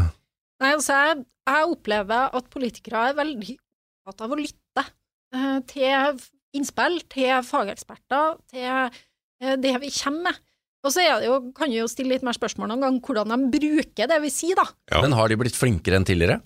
Nei, 0.60 0.74
altså, 0.74 0.98
jeg, 1.06 1.22
jeg 1.48 1.70
opplever 1.76 2.36
at 2.36 2.50
politikere 2.52 3.06
er 3.10 3.16
veldig 3.20 3.56
opptatt 3.56 4.26
av 4.26 4.34
å 4.34 4.40
lytte 4.40 4.84
eh, 4.84 5.58
til 5.70 6.20
innspill, 6.56 7.00
til 7.12 7.32
fageksperter, 7.46 8.36
til 8.50 8.68
eh, 8.68 9.56
det 9.60 9.76
vi 9.80 9.92
kommer 9.94 10.30
med. 10.30 10.44
Og 10.80 10.92
så 10.94 11.02
er 11.04 11.18
det 11.20 11.28
jo, 11.28 11.40
kan 11.56 11.68
vi 11.68 11.80
jo 11.80 11.88
stille 11.92 12.14
litt 12.14 12.24
mer 12.24 12.36
spørsmål 12.36 12.70
noen 12.72 12.86
gang 12.86 13.00
hvordan 13.04 13.34
de 13.34 13.50
bruker 13.52 14.08
det 14.08 14.20
vi 14.24 14.30
sier, 14.32 14.56
da. 14.56 14.64
Ja. 14.92 15.02
Men 15.04 15.16
har 15.16 15.28
de 15.28 15.36
blitt 15.40 15.58
flinkere 15.58 16.00
enn 16.00 16.08
tidligere? 16.08 16.40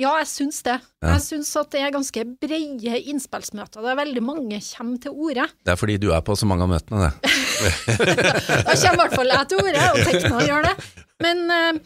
Ja, 0.00 0.14
jeg 0.22 0.28
syns 0.30 0.62
det. 0.64 0.78
Ja. 1.02 1.14
Jeg 1.14 1.24
syns 1.26 1.50
at 1.60 1.72
det 1.74 1.82
er 1.84 1.92
ganske 1.92 2.24
breie 2.40 3.00
innspillsmøter, 3.12 3.84
der 3.84 3.98
veldig 3.98 4.22
mange 4.24 4.60
kommer 4.64 5.00
til 5.02 5.12
orde. 5.12 5.48
Det 5.64 5.74
er 5.74 5.80
fordi 5.80 5.98
du 6.00 6.08
er 6.16 6.24
på 6.24 6.36
så 6.38 6.48
mange 6.48 6.64
av 6.64 6.72
møtene, 6.72 7.08
det. 7.08 7.32
Da 7.60 8.74
kommer 8.74 8.94
i 8.94 9.00
hvert 9.02 9.16
fall 9.16 9.32
jeg 9.32 9.48
til 9.50 9.62
orde, 9.62 9.86
og 9.92 10.02
Tekna 10.08 10.42
gjør 10.46 10.68
det. 10.68 10.74
Men 11.20 11.42
eh, 11.54 11.80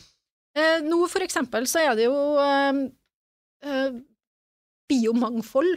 eh, 0.58 0.82
nå 0.86 1.00
for 1.10 1.26
eksempel 1.26 1.68
så 1.70 1.84
er 1.84 1.98
det 1.98 2.08
jo 2.08 2.18
eh, 2.42 2.82
eh, 3.66 3.96
biomangfold. 4.90 5.72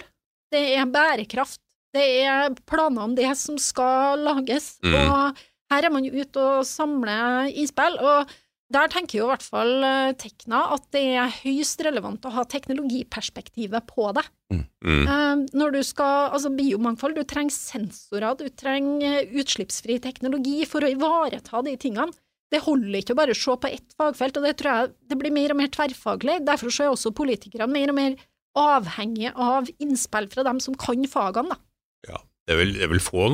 Det 0.54 0.63
er 0.77 0.89
bærekraft. 0.92 1.62
Det 1.96 2.08
er 2.27 2.51
planer 2.68 3.08
om 3.08 3.16
det 3.18 3.30
som 3.39 3.58
skal 3.62 4.22
lages. 4.27 4.75
Mm. 4.86 4.98
Og 5.01 5.46
her 5.72 5.88
er 5.88 5.94
man 5.94 6.06
jo 6.06 6.22
ute 6.22 6.44
og 6.44 6.68
samler 6.68 7.50
innspill. 7.51 7.98
og 8.00 8.36
der 8.74 8.89
tenker 8.92 9.22
jo 9.22 9.27
i 9.27 9.32
hvert 9.32 9.46
fall 9.46 9.86
eh, 9.88 10.13
Tekna 10.20 10.66
at 10.75 10.89
det 10.96 11.04
er 11.16 11.36
høyst 11.42 11.82
relevant 11.88 12.25
å 12.27 12.34
ha 12.36 12.44
teknologiperspektivet 12.51 13.88
på 13.88 14.10
det. 14.18 14.25
Mm. 14.54 14.63
Uh, 15.04 15.44
når 15.58 15.74
du 15.75 15.82
skal, 15.84 16.30
altså 16.36 16.51
biomangfold, 16.56 17.18
du 17.18 17.27
trenger 17.27 17.56
sensorer, 17.56 18.38
du 18.39 18.48
trenger 18.56 19.27
utslippsfri 19.36 20.00
teknologi 20.04 20.62
for 20.70 20.86
å 20.86 20.92
ivareta 20.94 21.63
de 21.66 21.75
tingene. 21.82 22.16
Det 22.48 22.62
holder 22.63 23.01
ikke 23.01 23.12
å 23.12 23.20
bare 23.20 23.36
se 23.36 23.58
på 23.60 23.70
ett 23.70 23.96
fagfelt, 24.00 24.39
og 24.39 24.48
det 24.48 24.56
tror 24.60 24.72
jeg 24.72 24.92
det 25.12 25.18
blir 25.20 25.36
mer 25.36 25.51
og 25.51 25.60
mer 25.60 25.72
tverrfaglig. 25.74 26.39
Derfor 26.48 26.72
så 26.72 26.86
er 26.86 26.94
også 26.94 27.12
politikerne 27.16 27.68
mer 27.74 27.92
og 27.92 27.98
mer 27.98 28.16
avhengige 28.58 29.34
av 29.36 29.68
innspill 29.84 30.30
fra 30.32 30.46
dem 30.48 30.62
som 30.63 30.77
kan 30.80 31.04
fagene, 31.12 31.51
da. 31.51 31.60
Ja. 32.08 32.24
Det 32.48 32.56
er, 32.56 32.62
vel, 32.62 32.70
det 32.77 32.86
er 32.86 32.92
vel 32.94 33.04
få 33.04 33.25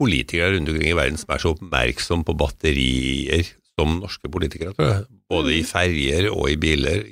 politikere 0.00 0.54
rundt 0.54 0.70
omkring 0.72 0.88
i 0.88 0.96
verden 0.96 1.20
som 1.20 1.34
er 1.34 1.42
så 1.42 1.50
oppmerksom 1.52 2.22
på 2.24 2.32
batterier 2.40 3.44
som 3.76 3.98
norske 4.00 4.30
politikere, 4.32 4.72
tror 4.72 4.88
jeg. 4.88 5.02
Både 5.28 5.52
i 5.52 5.60
ferjer 5.68 6.30
og 6.30 6.48
i 6.48 6.56
biler. 6.56 7.02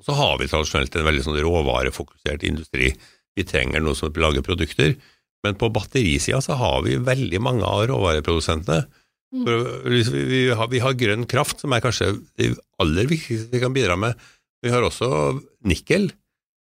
Og 0.00 0.06
så 0.08 0.16
har 0.16 0.38
vi 0.40 0.48
tradisjonelt 0.48 0.96
en 0.96 1.06
veldig 1.06 1.24
sånn 1.26 1.40
råvarefokusert 1.44 2.44
industri. 2.48 2.94
Vi 3.36 3.44
trenger 3.46 3.84
noe 3.84 3.98
som 3.98 4.12
lager 4.16 4.44
produkter. 4.44 4.96
Men 5.44 5.56
på 5.60 5.70
batterisida 5.72 6.40
så 6.44 6.56
har 6.60 6.82
vi 6.84 6.98
veldig 7.00 7.40
mange 7.40 7.64
av 7.68 7.86
råvareprodusentene. 7.88 8.84
Mm. 9.30 9.46
Vi, 9.86 10.40
har, 10.56 10.68
vi 10.72 10.80
har 10.82 10.96
grønn 10.98 11.26
kraft, 11.30 11.62
som 11.62 11.72
er 11.72 11.84
kanskje 11.84 12.14
det 12.40 12.50
aller 12.82 13.08
viktigste 13.08 13.52
vi 13.52 13.62
kan 13.62 13.76
bidra 13.76 13.96
med. 14.00 14.18
Vi 14.64 14.72
har 14.72 14.84
også 14.84 15.38
nikkel. 15.68 16.10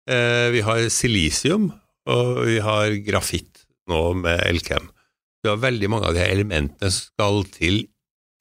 Eh, 0.09 0.47
vi 0.53 0.61
har 0.65 0.85
silisium, 0.93 1.71
og 2.11 2.43
vi 2.47 2.59
har 2.63 2.95
grafitt 3.05 3.65
nå 3.91 4.01
med 4.21 4.43
Elkem. 4.45 4.87
Vi 5.41 5.49
har 5.49 5.59
veldig 5.59 5.89
mange 5.91 6.11
av 6.11 6.15
de 6.15 6.23
elementene 6.23 6.91
som 6.93 7.09
skal 7.09 7.43
til 7.51 7.83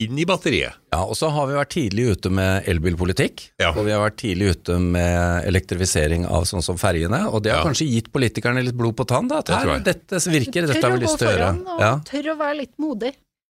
inn 0.01 0.17
i 0.19 0.25
batteriet. 0.25 0.79
Ja, 0.95 1.03
og 1.05 1.15
så 1.19 1.29
har 1.33 1.47
vi 1.51 1.55
vært 1.59 1.73
tidlig 1.75 2.07
ute 2.17 2.31
med 2.33 2.65
elbilpolitikk, 2.71 3.43
Ja. 3.61 3.71
og 3.75 3.85
vi 3.85 3.93
har 3.93 4.01
vært 4.01 4.17
tidlig 4.23 4.55
ute 4.57 4.79
med 4.81 5.45
elektrifisering 5.51 6.25
av 6.27 6.45
sånn 6.49 6.63
som 6.65 6.79
ferjene, 6.81 7.27
og 7.29 7.43
det 7.45 7.53
har 7.53 7.61
Ja. 7.61 7.67
kanskje 7.69 7.89
gitt 7.91 8.11
politikerne 8.13 8.65
litt 8.65 8.77
blod 8.77 8.97
på 8.97 9.07
tann, 9.07 9.29
da, 9.29 9.39
at 9.39 9.49
her, 9.49 9.79
dette 9.81 10.17
virker, 10.33 10.67
dette 10.67 10.83
har 10.83 10.97
vi 10.97 11.05
lyst 11.05 11.19
til 11.19 11.29
å 11.29 11.33
gjøre. 11.37 11.39
Tør 11.39 11.53
å 11.53 11.53
gå 11.53 11.67
foran, 11.67 11.75
og 11.75 11.81
Ja. 11.81 11.93
tør 12.05 12.33
å 12.35 12.39
være 12.39 12.57
litt 12.57 12.77
modig. 12.79 13.13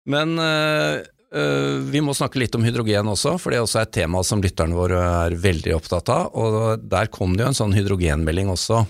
Men 0.07 0.37
øh, 0.37 1.03
øh, 1.33 1.81
vi 1.91 1.99
må 1.99 2.13
snakke 2.13 2.37
litt 2.39 2.53
om 2.55 2.63
hydrogen 2.63 3.05
også, 3.09 3.39
for 3.39 3.49
det 3.49 3.57
er 3.57 3.63
også 3.65 3.81
et 3.81 3.91
tema 3.91 4.23
som 4.23 4.39
lytterne 4.41 4.73
våre 4.77 5.01
er 5.25 5.31
veldig 5.35 5.73
opptatt 5.75 6.09
av, 6.09 6.29
og 6.35 6.87
der 6.87 7.07
kom 7.07 7.33
det 7.35 7.43
jo 7.43 7.47
en 7.47 7.53
sånn 7.57 7.73
hydrogenmelding 7.73 8.47
også 8.53 8.85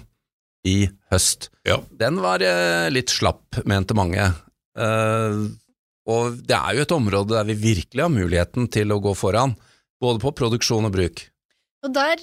i 0.67 0.89
høst. 1.11 1.49
Ja. 1.65 1.77
Den 1.97 2.17
var 2.19 2.39
øh, 2.39 2.89
litt 2.91 3.07
slapp, 3.07 3.63
mente 3.65 3.93
mange. 3.95 4.33
Eh, 4.77 5.47
og 6.05 6.37
det 6.45 6.57
er 6.57 6.77
jo 6.77 6.85
et 6.85 6.93
område 6.93 7.33
der 7.33 7.47
vi 7.47 7.55
virkelig 7.57 8.03
har 8.03 8.13
muligheten 8.13 8.69
til 8.71 8.93
å 8.93 9.01
gå 9.01 9.15
foran, 9.17 9.55
både 10.01 10.21
på 10.21 10.33
produksjon 10.37 10.85
og 10.85 10.93
bruk. 10.93 11.23
Og 11.85 11.93
der, 11.95 12.21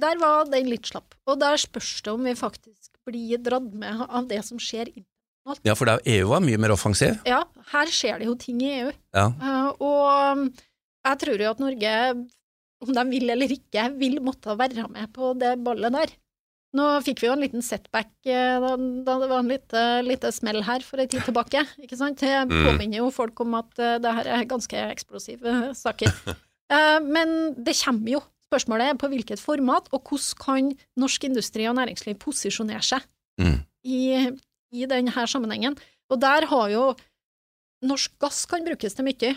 der 0.00 0.20
var 0.20 0.48
den 0.48 0.70
litt 0.72 0.88
slapp. 0.88 1.16
Og 1.28 1.40
der 1.40 1.60
spørs 1.60 1.98
det 2.04 2.14
om 2.14 2.24
vi 2.24 2.34
faktisk 2.38 2.92
blir 3.08 3.40
dratt 3.44 3.68
med 3.76 4.04
av 4.08 4.28
det 4.30 4.40
som 4.46 4.60
skjer 4.60 4.88
internasjonalt. 4.88 5.64
Ja, 5.68 5.76
for 5.76 5.88
det 5.88 5.98
er 5.98 6.18
EU 6.18 6.32
er 6.36 6.44
mye 6.44 6.60
mer 6.60 6.74
offensiv. 6.76 7.20
Ja, 7.28 7.42
her 7.72 7.92
skjer 7.92 8.20
det 8.20 8.28
jo 8.28 8.36
ting 8.40 8.60
i 8.64 8.72
EU. 8.80 8.92
Ja. 9.16 9.28
Uh, 9.40 9.70
og 9.84 10.48
jeg 11.08 11.20
tror 11.24 11.44
jo 11.44 11.52
at 11.52 11.62
Norge, 11.62 11.92
om 12.84 12.94
de 12.96 13.04
vil 13.12 13.34
eller 13.34 13.52
ikke, 13.56 13.88
vil 14.00 14.18
måtte 14.24 14.56
være 14.58 14.88
med 14.92 15.12
på 15.16 15.32
det 15.40 15.56
ballet 15.64 15.96
der. 15.96 16.16
Nå 16.76 16.84
fikk 17.00 17.22
vi 17.22 17.28
jo 17.30 17.32
en 17.32 17.40
liten 17.40 17.62
setback 17.64 18.10
eh, 18.28 18.58
da, 18.60 18.74
da 18.76 19.14
det 19.22 19.28
var 19.30 19.38
en 19.40 19.48
lite, 19.48 19.84
lite 20.04 20.28
smell 20.36 20.60
her 20.66 20.80
for 20.84 21.00
en 21.00 21.08
tid 21.08 21.22
tilbake. 21.24 21.62
ikke 21.80 21.96
sant? 21.96 22.18
Det 22.20 22.28
Mm. 22.48 22.66
påminner 22.66 22.98
jo 23.00 23.10
folk 23.10 23.40
om 23.40 23.54
at 23.54 23.78
eh, 23.78 23.96
det 23.98 24.12
her 24.18 24.26
er 24.36 24.44
ganske 24.44 24.76
eksplosive 24.92 25.74
saker. 25.74 26.12
Eh, 26.68 26.98
men 27.00 27.54
det 27.64 27.72
kommer 27.80 28.10
jo. 28.12 28.18
Spørsmålet 28.52 28.90
er 28.90 28.96
på 29.00 29.08
hvilket 29.08 29.40
format, 29.40 29.86
og 29.90 30.02
hvordan 30.04 30.34
kan 30.36 30.66
norsk 31.00 31.24
industri 31.24 31.64
og 31.66 31.76
næringsliv 31.78 32.18
posisjonere 32.20 32.82
seg 32.84 33.00
Mm. 33.40 33.62
i, 33.88 34.36
i 34.76 34.84
denne 34.84 35.24
sammenhengen. 35.32 35.78
Og 36.12 36.20
der 36.20 36.44
har 36.50 36.68
jo 36.68 36.82
norsk 37.88 38.18
gass 38.20 38.44
kan 38.50 38.66
brukes 38.66 38.92
til 38.98 39.06
mye, 39.08 39.30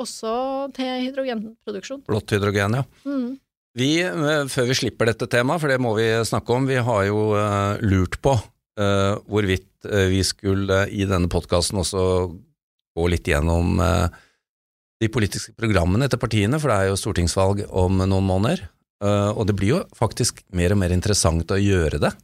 også 0.00 0.72
til 0.72 1.04
hydrogenproduksjon. 1.04 2.00
Blått 2.08 2.32
hydrogen, 2.32 2.78
ja. 2.80 2.84
Mm. 3.04 3.36
Vi, 3.78 3.90
eh, 4.06 4.44
før 4.50 4.68
vi 4.70 4.78
slipper 4.78 5.10
dette 5.10 5.28
temaet, 5.30 5.62
for 5.62 5.72
det 5.72 5.80
må 5.82 5.94
vi 5.98 6.08
snakke 6.26 6.54
om, 6.54 6.68
vi 6.70 6.78
har 6.78 7.06
jo 7.08 7.24
eh, 7.38 7.82
lurt 7.82 8.20
på 8.22 8.36
eh, 8.78 9.14
hvorvidt 9.26 9.70
vi 9.84 10.22
skulle 10.24 10.86
i 10.88 11.04
denne 11.04 11.28
podkasten 11.28 11.76
også 11.82 12.02
gå 12.96 13.08
litt 13.12 13.26
gjennom 13.28 13.74
de 15.02 15.08
politiske 15.12 15.52
programmene 15.58 16.06
til 16.08 16.20
partiene, 16.22 16.56
for 16.56 16.72
det 16.72 16.76
er 16.78 16.88
jo 16.88 16.96
stortingsvalg 16.96 17.66
om 17.68 18.00
noen 18.00 18.24
måneder. 18.24 18.62
Eh, 19.04 19.30
og 19.34 19.48
det 19.48 19.56
blir 19.58 19.74
jo 19.74 19.80
faktisk 19.96 20.44
mer 20.56 20.74
og 20.74 20.80
mer 20.80 20.94
interessant 20.94 21.50
å 21.52 21.60
gjøre 21.60 22.00
det. 22.06 22.14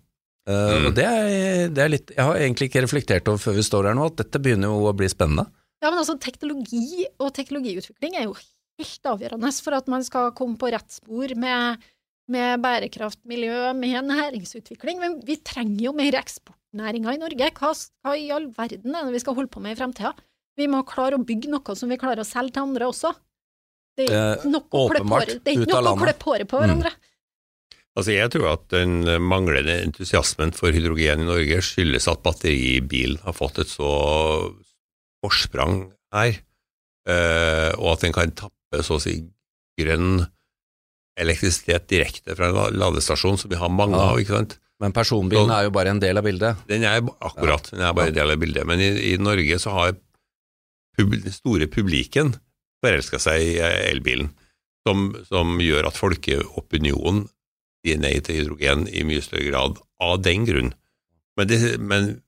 Eh, 0.48 0.76
Mm. 0.80 0.86
Og 0.88 0.94
det 0.96 1.04
er, 1.04 1.68
det 1.68 1.82
er 1.84 1.90
litt 1.92 2.08
Jeg 2.16 2.24
har 2.24 2.38
egentlig 2.40 2.70
ikke 2.70 2.80
reflektert 2.82 3.28
over 3.28 3.38
før 3.38 3.58
vi 3.58 3.62
står 3.62 3.90
her 3.90 3.94
nå, 3.94 4.06
at 4.08 4.16
dette 4.22 4.40
begynner 4.42 4.72
jo 4.72 4.88
å 4.88 4.94
bli 4.96 5.06
spennende. 5.12 5.44
Ja, 5.84 5.90
men 5.90 6.00
altså 6.00 6.16
teknologi 6.18 7.04
og 7.20 7.28
teknologiutvikling 7.36 8.16
er 8.16 8.24
jo 8.24 8.34
helt 8.80 9.08
avgjørende 9.12 9.52
for 9.64 9.76
at 9.76 9.90
man 9.92 10.04
skal 10.06 10.32
komme 10.36 10.58
på 10.60 10.70
rett 10.72 10.90
spor 10.94 11.34
med, 11.38 11.84
med 12.32 12.62
bærekraft, 12.64 13.20
miljø, 13.28 13.72
med 13.76 14.08
næringsutvikling. 14.08 14.98
Men 15.02 15.20
vi 15.26 15.36
trenger 15.44 15.84
jo 15.88 15.92
mer 15.96 16.16
eksportnæringer 16.20 17.14
i 17.16 17.22
Norge. 17.22 17.50
Hva, 17.60 17.72
hva 18.04 18.16
i 18.18 18.30
all 18.34 18.48
verden 18.56 18.94
er 18.96 19.06
det 19.08 19.16
vi 19.18 19.22
skal 19.22 19.36
holde 19.38 19.52
på 19.52 19.62
med 19.62 19.76
i 19.76 19.80
fremtida? 19.80 20.14
Vi 20.58 20.66
må 20.68 20.82
klare 20.88 21.16
å 21.16 21.24
bygge 21.24 21.48
noe 21.52 21.76
som 21.78 21.88
vi 21.92 21.96
klarer 22.00 22.24
å 22.24 22.28
selge 22.28 22.56
til 22.56 22.66
andre 22.66 22.88
også. 22.90 23.14
Det 23.96 24.08
er 24.08 24.16
Eh, 24.16 24.34
ikke 24.40 24.50
noe, 24.50 24.66
å 24.72 24.88
klippe 24.90 25.08
håret- 25.14 25.44
det 25.44 25.52
er 25.54 25.60
ikke 25.60 25.76
av 25.76 25.84
å 25.84 25.96
klø 25.96 26.04
landet. 26.04 26.18
på 26.18 26.30
hverandre. 26.34 26.50
Mm. 26.50 26.58
hverandre. 26.58 26.92
Altså 27.98 28.12
Jeg 28.14 28.30
tror 28.30 28.46
at 28.52 28.68
den 28.70 28.92
manglende 29.26 29.74
entusiasmen 29.82 30.52
for 30.54 30.70
hydrogen 30.72 31.24
i 31.24 31.26
Norge 31.26 31.58
skyldes 31.66 32.06
at 32.08 32.22
batteribilen 32.22 33.18
har 33.24 33.34
fått 33.34 33.58
et 33.58 33.66
så 33.72 33.90
forsprang 35.24 35.90
her, 36.14 36.38
eh, 37.10 37.70
og 37.76 37.92
at 37.94 38.00
den 38.06 38.14
kan 38.16 38.30
tappe 38.32 38.54
så 38.78 38.96
å 38.96 39.02
si 39.02 39.16
grønn 39.80 40.26
elektrisitet 41.20 41.88
direkte 41.90 42.36
fra 42.38 42.48
en 42.48 42.78
ladestasjon, 42.78 43.38
som 43.38 43.50
vi 43.50 43.58
har 43.60 43.68
mange 43.68 43.96
Ja. 43.98 44.10
av. 44.12 44.18
ikke 44.18 44.36
sant? 44.36 44.58
Men 44.80 44.92
personbilen 44.92 45.48
Så- 45.48 45.58
er 45.58 45.64
jo 45.64 45.70
bare 45.70 45.88
en 45.90 45.98
del 46.00 46.16
av 46.16 46.24
bildet. 46.24 46.56
Den 46.66 46.84
er 46.84 47.00
akkurat, 47.20 47.70
den 47.70 47.80
er 47.82 47.92
bare 47.92 48.08
en 48.08 48.14
del 48.14 48.30
av 48.30 48.38
bildet. 48.38 48.64
Men 48.66 48.80
i, 48.80 49.12
i 49.12 49.16
Norge 49.18 49.58
så 49.58 49.70
har 49.70 49.92
pub, 50.96 51.10
den 51.10 51.32
store 51.32 51.66
publiken 51.66 52.34
forelska 52.82 53.18
seg 53.18 53.40
i 53.42 53.58
eh, 53.58 53.90
elbilen, 53.90 54.30
som, 54.86 55.14
som 55.28 55.58
gjør 55.58 55.86
at 55.86 55.96
folkeopinionen 55.96 57.28
sier 57.84 57.98
nei 57.98 58.18
til 58.20 58.36
hydrogen 58.36 58.88
i 58.88 59.02
mye 59.04 59.20
større 59.20 59.50
grad 59.50 59.78
av 60.00 60.22
den 60.22 60.46
grunn. 60.46 60.72
Men, 61.36 61.46
det, 61.48 61.78
men 61.78 62.22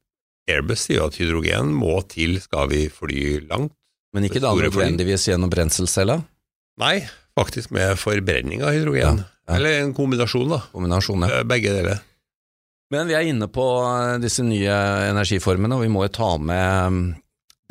Airbus 0.48 0.86
sier 0.86 0.98
jo 0.98 1.06
at 1.06 1.16
hydrogen 1.16 1.72
må 1.72 2.02
til 2.08 2.40
skal 2.40 2.68
vi 2.68 2.88
fly 2.92 3.40
langt. 3.48 3.72
Men 4.12 4.24
ikke 4.24 4.40
da 4.40 4.52
nødvendigvis 4.52 5.28
gjennom 5.30 5.48
brenselcella. 5.52 6.22
Nei, 6.80 7.02
faktisk 7.38 7.70
med 7.74 7.98
forbrenning 8.00 8.62
av 8.64 8.72
hydrogen. 8.72 9.20
Ja, 9.22 9.28
ja. 9.46 9.56
Eller 9.56 9.80
en 9.82 9.94
kombinasjon, 9.94 10.48
da. 10.48 10.62
Kombinasjon, 10.72 11.26
ja. 11.26 11.40
Eh, 11.40 11.44
Begge 11.48 11.74
deler. 11.74 11.98
Men 12.92 13.08
vi 13.08 13.16
er 13.16 13.28
inne 13.28 13.48
på 13.52 13.66
eh, 13.88 14.16
disse 14.22 14.44
nye 14.46 14.76
energiformene, 15.10 15.76
og 15.76 15.84
vi 15.84 15.90
må 15.92 16.06
jo 16.06 16.14
ta 16.16 16.30
med 16.38 16.96
mm, 16.96 17.02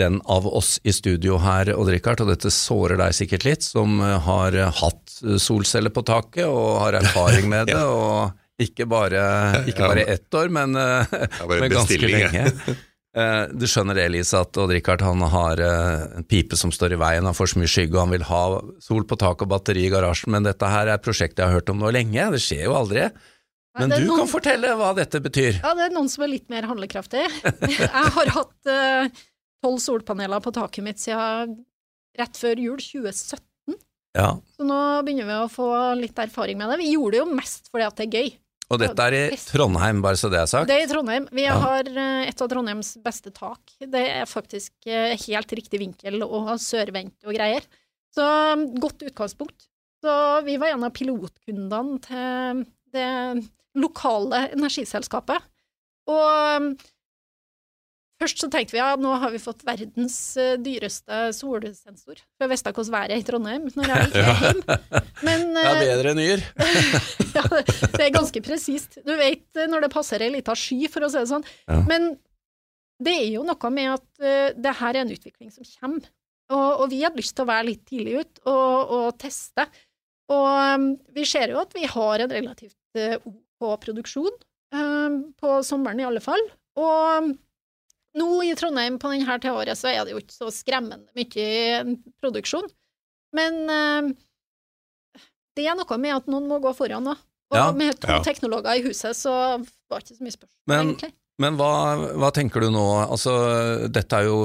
den 0.01 0.19
av 0.25 0.47
oss 0.49 0.75
i 0.83 0.93
studio 0.93 1.39
her, 1.41 1.73
Odd 1.77 1.91
Rikard, 1.93 2.23
og 2.25 2.31
dette 2.33 2.53
sårer 2.53 2.99
deg 3.01 3.17
sikkert 3.17 3.47
litt, 3.47 3.65
som 3.65 3.99
eh, 4.01 4.17
har 4.27 4.57
hatt 4.81 5.17
solceller 5.41 5.93
på 5.93 6.05
taket 6.07 6.45
og 6.45 6.81
har 6.83 7.01
erfaring 7.01 7.49
med 7.49 7.67
det, 7.73 7.81
og 7.81 8.37
ikke 8.61 8.85
bare, 8.85 9.25
ikke 9.65 9.87
bare 9.87 10.05
ett 10.13 10.37
år, 10.37 10.51
men, 10.53 10.77
men 11.49 11.69
ganske 11.73 11.97
lenge. 12.05 12.47
Eh, 13.17 13.45
Du 13.51 13.65
skjønner 13.67 13.97
det, 13.97 14.05
Elise, 14.07 14.39
at 14.39 14.55
Odd 14.61 14.71
Rikard 14.71 15.01
han 15.03 15.19
har 15.33 15.59
eh, 15.59 16.03
en 16.21 16.23
pipe 16.27 16.55
som 16.59 16.71
står 16.71 16.95
i 16.95 16.99
veien, 17.01 17.25
han 17.27 17.35
får 17.35 17.53
så 17.53 17.59
mye 17.59 17.71
skygge, 17.71 17.95
og 17.97 18.05
han 18.05 18.13
vil 18.15 18.23
ha 18.29 18.41
sol 18.83 19.03
på 19.09 19.17
taket 19.19 19.43
og 19.47 19.51
batteri 19.51 19.83
i 19.87 19.91
garasjen, 19.91 20.31
men 20.31 20.47
dette 20.47 20.69
her 20.71 20.87
er 20.87 20.95
et 20.95 21.03
prosjekt 21.03 21.39
jeg 21.41 21.47
har 21.49 21.57
hørt 21.59 21.71
om 21.73 21.81
nå 21.83 21.91
lenge, 21.91 22.29
det 22.31 22.39
skjer 22.43 22.65
jo 22.69 22.75
aldri. 22.77 23.09
Men 23.79 23.91
er 23.95 23.99
du 24.03 24.07
noen- 24.09 24.23
kan 24.25 24.31
fortelle 24.31 24.71
hva 24.79 24.93
dette 24.95 25.19
betyr. 25.23 25.59
Ja, 25.63 25.73
det 25.75 25.85
er 25.89 25.93
noen 25.95 26.09
som 26.11 26.23
er 26.25 26.31
litt 26.33 26.49
mer 26.51 26.65
handlekraftig. 26.67 27.21
Jeg 27.79 27.87
har 28.17 28.31
hatt 28.35 28.67
eh, 28.71 29.07
tolv 29.63 29.79
solpaneler 29.79 30.41
på 30.43 30.51
taket 30.55 30.83
mitt 30.83 30.99
siden 30.99 31.53
rett 32.19 32.35
før 32.35 32.59
jul 32.59 32.79
2017, 32.83 33.77
Ja, 34.19 34.33
så 34.57 34.65
nå 34.67 34.79
begynner 35.07 35.27
vi 35.29 35.35
å 35.39 35.51
få 35.51 35.67
litt 35.99 36.17
erfaring 36.19 36.57
med 36.59 36.67
det. 36.73 36.79
Vi 36.81 36.89
gjorde 36.97 37.15
det 37.15 37.21
jo 37.21 37.29
mest 37.35 37.69
fordi 37.71 37.85
at 37.87 37.95
det 38.01 38.07
er 38.09 38.17
gøy. 38.19 38.33
Og 38.71 38.79
dette 38.79 39.03
er 39.03 39.15
i 39.19 39.37
Trondheim, 39.39 39.99
bare 40.03 40.15
så 40.19 40.29
det 40.31 40.39
er 40.39 40.47
sagt. 40.47 40.69
Det 40.69 40.77
er 40.77 40.85
i 40.85 40.89
Trondheim. 40.89 41.25
Vi 41.35 41.43
Ja. 41.43 41.57
har 41.59 41.87
eh, 41.91 42.29
et 42.29 42.41
av 42.41 42.47
Trondheims 42.51 42.93
beste 43.03 43.33
tak. 43.35 43.59
Det 43.83 44.03
er 44.07 44.29
faktisk 44.29 44.71
eh, 44.87 45.17
helt 45.27 45.51
riktig 45.59 45.81
vinkel 45.81 46.21
og 46.23 46.53
sørvendt 46.63 47.25
og 47.27 47.35
greier. 47.35 47.65
Så 48.15 48.23
mm, 48.55 48.79
godt 48.79 49.03
utgangspunkt. 49.09 49.67
Så 50.01 50.13
vi 50.47 50.55
var 50.57 50.71
en 50.73 50.83
av 50.87 50.93
pilotkundene 50.95 51.99
til 52.07 52.63
det 52.95 53.09
lokale 53.77 54.45
energiselskapet. 54.55 55.43
Og 56.09 56.63
mm, 56.63 56.71
først 58.21 58.43
så 58.43 58.49
tenkte 58.51 58.75
vi 58.75 58.79
ja, 58.79 58.93
nå 58.99 59.13
har 59.21 59.33
vi 59.33 59.41
fått 59.41 59.65
verdens 59.67 60.17
eh, 60.39 60.55
dyreste 60.61 61.21
solsensor. 61.35 62.21
For 62.21 62.45
jeg 62.45 62.53
visste 62.53 62.73
hvordan 62.73 62.95
været 62.95 63.15
er 63.15 63.21
i 63.21 63.27
Trondheim 63.27 63.67
når 63.73 63.91
jeg 63.91 64.07
gikk 64.07 64.17
er 64.21 64.41
hjemme. 64.45 64.79
Men 65.27 65.47
Ja, 65.57 65.71
er 65.73 65.81
bedre 65.81 66.13
enn 66.13 66.23
Yr. 66.23 66.43
ja, 67.37 67.45
det 67.51 68.05
er 68.05 68.13
ganske 68.15 68.43
presist. 68.45 68.99
Du 69.05 69.13
vet 69.19 69.45
eh, 69.59 69.69
når 69.71 69.87
det 69.87 69.93
passer 69.93 70.23
ei 70.23 70.31
lita 70.33 70.55
sky, 70.57 70.85
for 70.91 71.07
å 71.07 71.11
si 71.11 71.21
det 71.21 71.31
sånn. 71.31 71.45
Ja. 71.67 71.81
Men 71.89 72.13
det 73.01 73.17
er 73.17 73.29
jo 73.33 73.45
noe 73.45 73.71
med 73.73 73.93
at 73.95 74.07
uh, 74.21 74.49
det 74.53 74.73
her 74.77 74.93
er 74.93 75.01
en 75.01 75.13
utvikling 75.13 75.49
som 75.53 75.65
kommer. 75.79 76.09
Og, 76.51 76.83
og 76.83 76.85
vi 76.91 76.99
hadde 77.01 77.17
lyst 77.21 77.33
til 77.37 77.45
å 77.45 77.49
være 77.49 77.67
litt 77.69 77.85
tidlig 77.87 78.19
ut 78.21 78.41
og, 78.51 78.91
og 78.97 79.07
teste. 79.21 79.65
Og 80.31 80.47
um, 80.75 80.89
vi 81.15 81.25
ser 81.27 81.53
jo 81.53 81.61
at 81.63 81.73
vi 81.75 81.87
har 81.89 82.23
en 82.23 82.33
relativt 82.33 82.99
uh, 82.99 83.17
OK 83.25 83.85
produksjon, 83.85 84.35
um, 84.75 85.21
på 85.37 85.61
sommeren 85.65 86.01
i 86.01 86.07
alle 86.07 86.21
fall. 86.23 86.43
Og 86.79 87.23
um, 87.23 87.31
nå 88.17 88.27
i 88.43 88.51
Trondheim 88.59 88.97
på 88.99 89.11
denne 89.11 89.37
tida 89.39 89.53
av 89.53 89.61
året 89.61 89.79
så 89.79 89.87
er 89.91 90.03
det 90.05 90.13
jo 90.15 90.19
ikke 90.21 90.35
så 90.35 90.49
skremmende 90.51 91.07
mye 91.15 91.95
produksjon. 92.21 92.67
Men 93.37 93.61
um, 93.71 94.09
det 95.55 95.67
er 95.67 95.77
noe 95.79 95.97
med 96.01 96.15
at 96.17 96.27
noen 96.31 96.49
må 96.49 96.59
gå 96.63 96.73
foran, 96.75 97.07
da. 97.07 97.15
Og 97.51 97.57
Ja, 97.59 97.69
med 97.75 97.97
to 97.99 98.07
ja. 98.11 98.19
teknologer 98.23 98.79
i 98.79 98.83
huset, 98.85 99.15
så 99.19 99.31
var 99.91 99.99
det 99.99 100.05
ikke 100.07 100.17
så 100.19 100.23
mye 100.27 100.35
spørsmål, 100.37 100.61
Men- 100.71 100.91
egentlig. 100.93 101.13
Men 101.41 101.55
hva, 101.57 101.71
hva 102.21 102.29
tenker 102.35 102.61
du 102.61 102.67
nå? 102.69 102.83
Altså, 103.09 103.31
dette 103.89 104.13
er 104.19 104.27
jo 104.27 104.43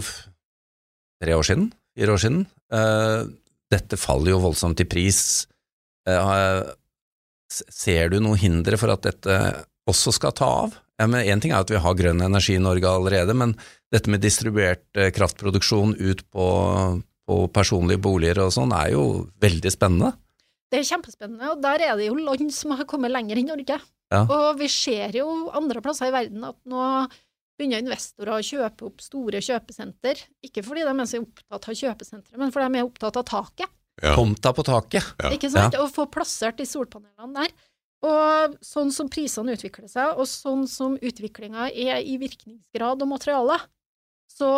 tre 1.20 1.34
år 1.36 1.44
siden, 1.44 1.66
fire 1.98 2.14
år 2.14 2.22
siden. 2.22 2.46
Eh, 2.72 3.26
dette 3.74 3.98
faller 4.00 4.30
jo 4.32 4.38
voldsomt 4.40 4.80
i 4.80 4.86
pris. 4.88 5.18
Eh, 6.08 6.62
ser 7.50 8.08
du 8.14 8.16
noen 8.22 8.38
hindre 8.40 8.78
for 8.80 8.94
at 8.94 9.02
dette 9.04 9.36
også 9.90 10.14
skal 10.16 10.32
ta 10.38 10.48
av? 10.64 10.78
Ja, 10.96 11.06
men 11.06 11.26
Én 11.28 11.42
ting 11.42 11.52
er 11.52 11.64
at 11.64 11.70
vi 11.72 11.80
har 11.80 11.96
grønn 11.98 12.22
energi 12.24 12.56
i 12.56 12.62
Norge 12.62 12.88
allerede, 12.88 13.34
men 13.36 13.52
dette 13.92 14.10
med 14.12 14.22
distribuert 14.24 14.86
eh, 14.96 15.10
kraftproduksjon 15.14 15.92
ut 15.98 16.22
på, 16.32 16.46
på 17.28 17.40
personlige 17.52 18.00
boliger 18.02 18.40
og 18.46 18.54
sånn 18.56 18.72
er 18.76 18.94
jo 18.94 19.02
veldig 19.42 19.72
spennende. 19.74 20.14
Det 20.72 20.80
er 20.80 20.88
kjempespennende, 20.88 21.52
og 21.52 21.60
der 21.62 21.84
er 21.84 22.00
det 22.00 22.08
jo 22.08 22.16
land 22.18 22.48
som 22.54 22.74
har 22.74 22.88
kommet 22.88 23.12
lenger 23.12 23.38
enn 23.38 23.52
Norge. 23.52 23.78
Ja. 24.12 24.22
Og 24.24 24.58
vi 24.60 24.68
ser 24.70 25.14
jo 25.18 25.28
andre 25.54 25.82
plasser 25.82 26.10
i 26.10 26.14
verden 26.14 26.44
at 26.46 26.58
nå 26.68 26.82
begynner 27.56 27.82
investorer 27.82 28.36
å 28.36 28.44
kjøpe 28.44 28.88
opp 28.88 29.04
store 29.04 29.40
kjøpesenter. 29.44 30.20
Ikke 30.44 30.64
fordi 30.66 30.84
de 30.86 30.92
er 30.92 31.08
så 31.08 31.22
opptatt 31.22 31.70
av 31.70 31.78
kjøpesentre, 31.80 32.40
men 32.40 32.52
fordi 32.54 32.68
de 32.72 32.80
er 32.82 32.88
opptatt 32.88 33.20
av 33.20 33.26
taket. 33.28 33.72
Ja. 34.02 34.12
Tomta 34.12 34.52
på 34.52 34.64
taket. 34.66 35.14
Ja. 35.22 35.30
Ikke 35.32 35.48
sant? 35.52 35.76
Og 35.80 35.88
få 35.92 36.04
plassert 36.12 36.58
de 36.60 36.66
solpanelene 36.68 37.46
der. 37.46 37.54
Og 38.04 38.56
sånn 38.64 38.92
som 38.92 39.08
prisene 39.10 39.56
utvikler 39.56 39.88
seg, 39.90 40.18
og 40.20 40.28
sånn 40.28 40.66
som 40.68 40.98
utviklinga 41.00 41.70
er 41.72 42.02
i 42.04 42.18
virkningsgrad 42.20 43.02
og 43.02 43.08
materiale, 43.08 43.56
så 44.30 44.50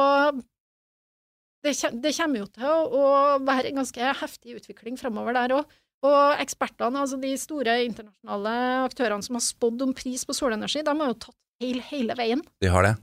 det, 1.64 1.74
det 2.02 2.14
kommer 2.16 2.42
jo 2.42 2.48
til 2.54 2.94
å, 2.98 3.04
være 3.44 3.70
en 3.70 3.82
ganske 3.82 4.14
heftig 4.22 4.58
utvikling 4.58 4.98
fremover 5.00 5.36
der 5.36 5.54
òg. 5.58 5.76
Og 6.06 6.38
ekspertene, 6.38 7.00
altså 7.02 7.18
de 7.18 7.32
store 7.40 7.80
internasjonale 7.88 8.54
aktørene 8.84 9.26
som 9.26 9.38
har 9.38 9.42
spådd 9.42 9.82
om 9.88 9.94
pris 9.98 10.22
på 10.26 10.36
solenergi, 10.36 10.84
de 10.86 10.94
har 10.94 11.10
jo 11.10 11.18
tatt 11.26 11.38
feil 11.58 11.80
hele 11.88 12.14
veien. 12.18 12.44
De 12.62 12.70
har 12.70 12.86
det. 12.86 12.94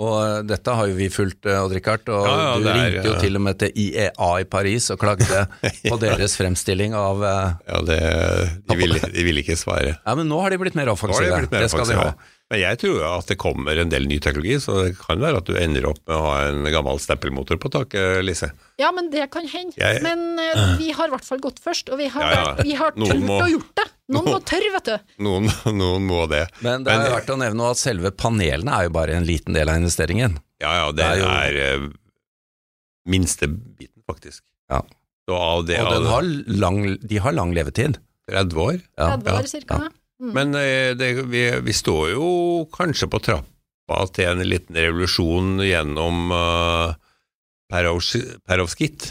Og 0.00 0.14
eh, 0.22 0.38
dette 0.48 0.74
har 0.76 0.88
jo 0.88 0.96
vi 0.96 1.08
fulgt, 1.12 1.44
eh, 1.44 1.58
Odd 1.60 1.74
Rikard, 1.76 2.08
og 2.08 2.24
Ja, 2.24 2.36
ja, 2.40 2.52
du 2.56 2.68
er, 2.68 2.78
ringte 2.78 3.08
jo 3.10 3.14
ja. 3.14 3.20
til 3.20 3.36
og 3.36 3.44
med 3.44 3.58
til 3.60 3.74
IEA 3.84 4.30
i 4.40 4.46
Paris 4.48 4.88
og 4.94 5.00
klagde 5.02 5.42
på 5.90 5.98
deres 6.00 6.36
fremstilling 6.40 6.96
av 6.96 7.24
eh, 7.28 7.58
Ja, 7.68 7.82
det, 7.90 7.98
de, 8.70 8.78
vil, 8.80 8.96
de 9.02 9.26
ville 9.26 9.44
ikke 9.44 9.58
svare. 9.60 9.98
Ja, 10.00 10.16
men 10.18 10.30
nå 10.32 10.40
har 10.40 10.54
de 10.54 10.60
blitt 10.62 10.78
mer 10.78 10.92
offensive. 10.94 11.28
de 11.28 11.44
blitt 11.44 11.52
mer 11.52 11.66
det 11.66 11.72
skal 11.74 11.90
de 11.92 11.98
ha. 12.00 12.12
Men 12.52 12.60
jeg 12.60 12.78
tror 12.82 12.98
jo 13.00 13.04
at 13.08 13.30
det 13.32 13.38
kommer 13.40 13.78
en 13.80 13.88
del 13.88 14.04
ny 14.10 14.18
teknologi, 14.20 14.58
så 14.60 14.74
det 14.84 14.90
kan 15.00 15.22
være 15.22 15.38
at 15.40 15.46
du 15.48 15.54
ender 15.56 15.86
opp 15.88 16.00
med 16.04 16.12
å 16.18 16.24
ha 16.26 16.34
en 16.50 16.66
gammel 16.74 16.98
stempelmotor 17.00 17.56
på 17.62 17.70
taket, 17.72 18.18
Lise. 18.26 18.50
Ja, 18.80 18.90
men 18.92 19.08
det 19.14 19.24
kan 19.32 19.46
hende. 19.48 19.72
Jeg- 19.80 20.02
Men 20.04 20.36
uh, 20.36 20.74
vi 20.76 20.90
har 20.92 21.08
i 21.08 21.14
hvert 21.14 21.24
fall 21.24 21.40
gått 21.40 21.62
først, 21.64 21.88
og 21.88 21.96
vi 22.02 22.10
har, 22.12 22.22
Ja, 22.28 22.42
ja. 22.42 22.62
Vi 22.62 22.74
har 22.76 22.92
turt 22.92 23.24
må- 23.24 23.40
å 23.40 23.48
gjort 23.48 23.72
det. 23.80 23.86
Noen 24.12 24.28
må 24.28 24.38
tørre, 24.44 24.68
vet 24.74 24.84
du. 24.84 24.98
Noen, 25.24 25.48
noen 25.80 26.04
må 26.04 26.28
det. 26.28 26.42
Men 26.60 26.84
det 26.84 26.92
er 26.92 26.98
Men- 27.06 27.12
verdt 27.16 27.32
å 27.32 27.38
nevne 27.40 27.70
at 27.72 27.80
selve 27.80 28.10
panelene 28.12 28.68
er 28.76 28.84
jo 28.90 28.90
bare 29.00 29.16
en 29.16 29.24
liten 29.24 29.54
del 29.56 29.72
av 29.72 29.80
investeringen. 29.80 30.36
Ja, 30.60 30.74
ja, 30.82 30.92
det, 30.92 30.96
Det 31.00 31.08
er 31.08 31.16
jo- 31.22 31.32
er, 31.32 31.80
uh, 31.80 31.88
minste 33.08 33.48
biten, 33.48 34.02
faktisk. 34.08 34.42
Ja. 34.68 34.82
Så 35.28 35.34
av 35.38 35.64
det 35.66 35.80
Og 35.80 36.04
har 36.10 36.22
lang, 36.46 36.98
de 37.00 37.16
har 37.16 37.32
lang 37.32 37.54
levetid. 37.56 37.96
30 38.28 38.54
år. 38.60 38.82
Ja, 38.98 39.16
30 39.16 39.32
år 39.40 39.48
cirka. 39.50 39.80
Mm. 40.22 40.32
Men 40.36 40.54
eh, 40.54 40.92
det, 40.94 41.08
vi, 41.26 41.40
vi 41.66 41.72
står 41.74 42.12
jo 42.14 42.26
kanskje 42.72 43.08
på 43.10 43.18
trappa 43.26 44.02
til 44.14 44.28
en 44.30 44.44
liten 44.46 44.76
revolusjon 44.78 45.56
gjennom 45.66 46.30
uh, 46.30 46.92
perovskit 47.72 49.08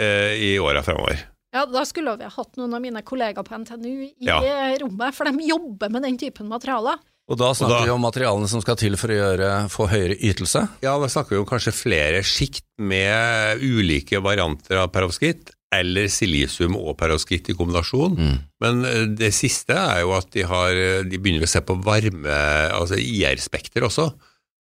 uh, 0.00 0.32
i 0.34 0.58
åra 0.58 0.82
fremover. 0.82 1.20
Ja, 1.52 1.66
da 1.68 1.84
skulle 1.84 2.14
vi 2.16 2.24
ha 2.26 2.32
hatt 2.32 2.56
noen 2.56 2.72
av 2.74 2.80
mine 2.82 3.02
kollegaer 3.04 3.44
på 3.44 3.58
NTNU 3.60 3.94
i 4.08 4.12
Ja. 4.24 4.38
rommet, 4.80 5.14
for 5.14 5.28
de 5.28 5.46
jobber 5.46 5.90
med 5.92 6.02
den 6.06 6.16
typen 6.18 6.48
materialer. 6.48 6.96
Og 7.28 7.38
da 7.38 7.52
snakker 7.54 7.74
Og 7.74 7.78
da- 7.78 7.84
vi 7.84 7.90
om 7.94 8.00
materialene 8.02 8.48
som 8.48 8.60
skal 8.64 8.76
til 8.76 8.96
for 8.96 9.08
å 9.12 9.18
gjøre, 9.20 9.50
få 9.70 9.86
høyere 9.88 10.16
ytelse. 10.18 10.64
Ja, 10.82 10.98
da 10.98 11.06
snakker 11.06 11.36
vi 11.36 11.42
om 11.42 11.46
kanskje 11.46 11.72
flere 11.76 12.22
sjikt 12.24 12.64
med 12.78 13.60
ulike 13.62 14.20
varianter 14.24 14.80
av 14.80 14.88
perovskitt, 14.90 15.52
eller 15.72 16.08
silisium 16.12 16.74
og 16.76 16.96
perovskitt 17.00 17.48
i 17.48 17.56
kombinasjon. 17.56 18.18
Mm. 18.18 18.34
Men 18.64 18.84
eh, 18.88 19.06
det 19.18 19.30
siste 19.36 19.72
er 19.78 20.02
jo 20.04 20.12
at 20.18 20.28
de, 20.34 20.44
har, 20.48 20.76
de 21.08 21.18
begynner 21.18 21.46
å 21.46 21.50
se 21.50 21.62
på 21.64 21.78
varme, 21.86 22.36
altså 22.76 22.98
IR-spekter 23.00 23.86
også. 23.88 24.10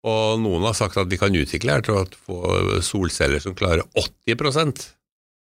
Og 0.08 0.38
noen 0.40 0.64
har 0.68 0.76
sagt 0.78 0.98
at 1.02 1.10
vi 1.12 1.18
kan 1.20 1.34
utvikle 1.36 1.74
her 1.74 1.82
til 1.84 1.98
å 2.00 2.06
få 2.28 2.38
solceller 2.86 3.42
som 3.44 3.56
klarer 3.58 3.82
80% 3.98 4.86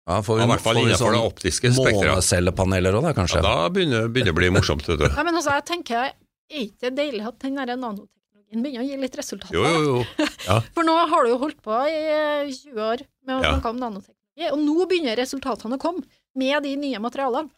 Ja, 0.09 0.21
får 0.25 0.38
vi, 0.40 0.45
I 0.45 0.49
hvert 0.51 0.62
fall 0.64 0.77
får 0.77 0.81
vi 0.81 0.85
innenfor 0.87 1.12
det 1.12 1.19
sånn 1.21 1.29
optiske 1.31 1.71
spekteret. 1.77 2.11
månecellepaneler 2.14 2.97
òg, 2.99 3.05
da, 3.09 3.12
kanskje? 3.16 3.40
Ja, 3.42 3.47
da 3.47 3.71
begynner 3.75 4.07
det 4.14 4.33
å 4.33 4.37
bli 4.38 4.51
morsomt, 4.55 4.85
vet 4.88 5.01
du. 5.03 5.07
Ja, 5.11 5.25
men 5.27 5.35
altså, 5.38 5.55
jeg 5.59 5.66
tenker, 5.71 6.12
er 6.12 6.61
ikke 6.62 6.88
det 6.88 6.92
deilig 7.01 7.25
at 7.27 7.38
den 7.42 7.59
der 7.59 7.73
nanoteknologien 7.75 8.62
begynner 8.64 8.85
å 8.85 8.87
gi 8.87 8.99
litt 9.03 9.19
resultater? 9.19 9.57
Jo, 9.59 9.64
jo, 9.66 9.97
jo. 9.97 10.29
Ja. 10.47 10.61
For 10.77 10.87
nå 10.88 10.95
har 11.12 11.27
du 11.27 11.33
jo 11.35 11.40
holdt 11.42 11.59
på 11.66 11.81
i 11.90 11.97
eh, 12.01 12.53
20 12.55 12.85
år 12.87 13.03
med 13.27 13.35
å 13.37 13.40
Ja. 13.42 13.51
snakke 13.57 13.73
om 13.75 13.81
nanoteknologi, 13.83 14.15
og 14.53 14.61
nå 14.61 14.87
begynner 14.88 15.18
resultatene 15.18 15.79
å 15.79 15.83
komme 15.83 16.05
med 16.37 16.62
de 16.66 16.75
nye 16.77 17.01
materialene, 17.03 17.51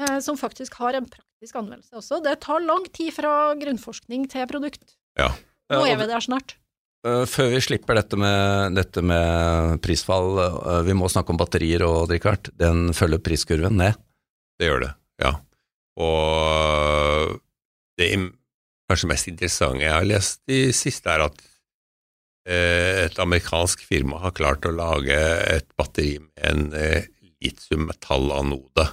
eh, 0.00 0.18
som 0.24 0.38
faktisk 0.40 0.78
har 0.80 0.96
en 0.96 1.08
praktisk 1.08 1.58
anvendelse 1.60 2.00
også. 2.00 2.22
Det 2.24 2.38
tar 2.44 2.64
lang 2.64 2.86
tid 2.92 3.12
fra 3.16 3.54
grunnforskning 3.60 4.28
til 4.32 4.48
produkt. 4.50 4.96
Ja. 5.18 5.32
Nå 5.72 5.84
er 5.88 5.98
vi 6.00 6.08
der 6.08 6.24
snart. 6.24 6.56
Eh, 7.04 7.24
Før 7.28 7.50
vi 7.52 7.60
slipper 7.60 7.98
dette 8.00 8.16
med, 8.16 8.76
dette 8.78 9.04
med 9.04 9.80
prisfall, 9.84 10.38
eh, 10.40 10.82
vi 10.88 10.96
må 10.96 11.10
snakke 11.12 11.34
om 11.34 11.40
batterier 11.40 11.84
og 11.84 12.08
Richard. 12.12 12.48
Den 12.56 12.92
følger 12.96 13.20
priskurven 13.20 13.76
ned. 13.76 13.98
Det 14.58 14.70
gjør 14.70 14.86
det, 14.86 14.92
ja. 15.20 15.34
Og 16.00 17.36
det 18.00 18.08
kanskje 18.88 19.10
mest 19.10 19.28
interessante 19.30 19.84
jeg 19.84 19.94
har 19.94 20.06
lest 20.08 20.40
i 20.50 20.68
siste, 20.74 21.10
er 21.10 21.26
at 21.28 21.42
et 22.44 23.18
amerikansk 23.22 23.84
firma 23.88 24.18
har 24.20 24.34
klart 24.36 24.66
å 24.68 24.74
lage 24.74 25.16
et 25.54 25.66
batteri 25.80 26.18
med 26.20 26.44
en 26.50 26.66
eh, 26.76 27.06
litium-metallanode. 27.40 28.86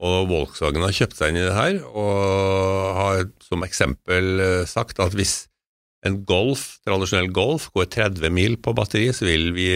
Og 0.00 0.30
Volkswagen 0.30 0.84
har 0.86 0.94
kjøpt 0.96 1.18
seg 1.18 1.32
inn 1.34 1.40
i 1.42 1.44
det 1.44 1.56
her, 1.56 1.80
og 1.84 2.94
har 2.96 3.24
som 3.44 3.66
eksempel 3.66 4.40
eh, 4.40 4.62
sagt 4.70 5.02
at 5.02 5.16
hvis 5.18 5.42
en 6.08 6.22
Golf, 6.24 6.78
tradisjonell 6.86 7.28
Golf 7.36 7.66
går 7.76 7.90
30 7.92 8.32
mil 8.32 8.54
på 8.64 8.72
batteri, 8.78 9.10
så 9.12 9.26
vil, 9.28 9.50
vi, 9.52 9.66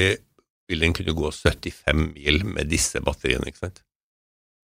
vil 0.70 0.87
den 0.87 0.94
kunne 0.96 1.12
gå 1.18 1.28
75 1.35 2.07
mil 2.14 2.40
med 2.48 2.70
disse 2.72 3.02
batteriene. 3.04 3.50
ikke 3.50 3.66
sant? 3.66 3.83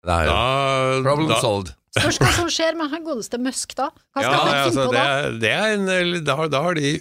Det 0.01 0.13
er 0.15 0.29
jo 0.29 0.31
Da, 0.31 1.01
problem 1.09 1.27
da, 1.29 1.41
solved. 1.43 1.73
Spørs 1.91 2.21
hva 2.23 2.29
som 2.37 2.47
skjer 2.49 2.77
med 2.79 2.87
han 2.93 3.03
godeste 3.03 3.37
Musk 3.43 3.75
da. 3.75 3.89
Hva 4.15 4.23
skal 4.23 4.31
ja, 4.31 4.39
han 4.39 4.47
finne 4.47 4.63
altså, 4.69 4.85
på 4.87 4.93
det, 4.95 5.01
da? 5.01 5.17
er- 5.19 5.39
det 5.43 5.51
er 5.57 5.73
en, 5.75 6.23
da, 6.29 6.37
da 6.53 6.61
har 6.69 6.79
de 6.79 6.93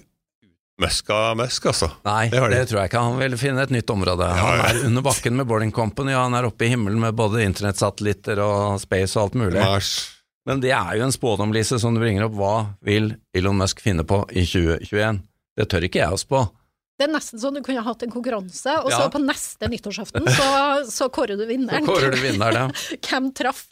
Musk 0.80 1.10
av 1.14 1.36
Musk, 1.38 1.66
altså. 1.70 1.88
Nei, 2.06 2.28
Det 2.32 2.40
det 2.52 2.62
tror 2.70 2.80
jeg 2.82 2.90
ikke. 2.90 3.02
Han 3.06 3.18
vil 3.20 3.36
finne 3.40 3.62
et 3.66 3.70
nytt 3.74 3.90
område. 3.92 4.26
Han 4.26 4.38
Ja, 4.38 4.54
ja. 4.56 4.68
er 4.72 4.86
under 4.88 5.02
bakken 5.02 5.36
med 5.36 5.46
Boarding 5.50 5.72
Company, 5.76 6.12
og 6.16 6.22
han 6.26 6.34
er 6.38 6.48
oppe 6.48 6.66
i 6.66 6.70
himmelen 6.72 7.00
med 7.02 7.14
både 7.18 7.42
internettsatellitter 7.46 8.40
og 8.44 8.80
space 8.82 9.16
og 9.18 9.28
alt 9.28 9.34
mulig. 9.42 9.60
Mars. 9.60 9.92
Men 10.48 10.60
det 10.64 10.72
er 10.72 10.96
jo 10.96 11.04
en 11.04 11.12
spådom, 11.12 11.52
Lise, 11.52 11.78
som 11.78 11.94
du 11.94 12.00
bringer 12.00 12.24
opp. 12.26 12.32
Hva 12.38 12.54
vil 12.82 13.12
Elon 13.36 13.58
Musk 13.60 13.80
finne 13.84 14.02
på 14.08 14.22
i 14.32 14.42
2021? 14.48 15.20
Det 15.60 15.68
tør 15.68 15.84
ikke 15.86 16.00
jeg 16.00 16.16
å 16.16 16.18
spå. 16.20 16.40
Det 17.00 17.06
er 17.08 17.12
nesten 17.14 17.40
sånn 17.40 17.54
du 17.56 17.62
kunne 17.64 17.82
hatt 17.84 18.02
en 18.04 18.10
konkurranse, 18.12 18.72
og 18.84 18.90
så 18.92 19.04
Ja. 19.06 19.08
på 19.12 19.20
neste 19.24 19.68
nyttårsaften 19.72 20.26
så, 20.28 20.48
så 20.88 21.08
kårer 21.12 21.36
du 21.36 21.46
vinneren. 21.48 21.84
Så 21.84 21.92
Kårer 21.92 22.12
du 22.12 22.20
vinneren, 22.20 22.54
ja. 22.54 22.96
Hvem 23.08 23.30
traff? 23.36 23.66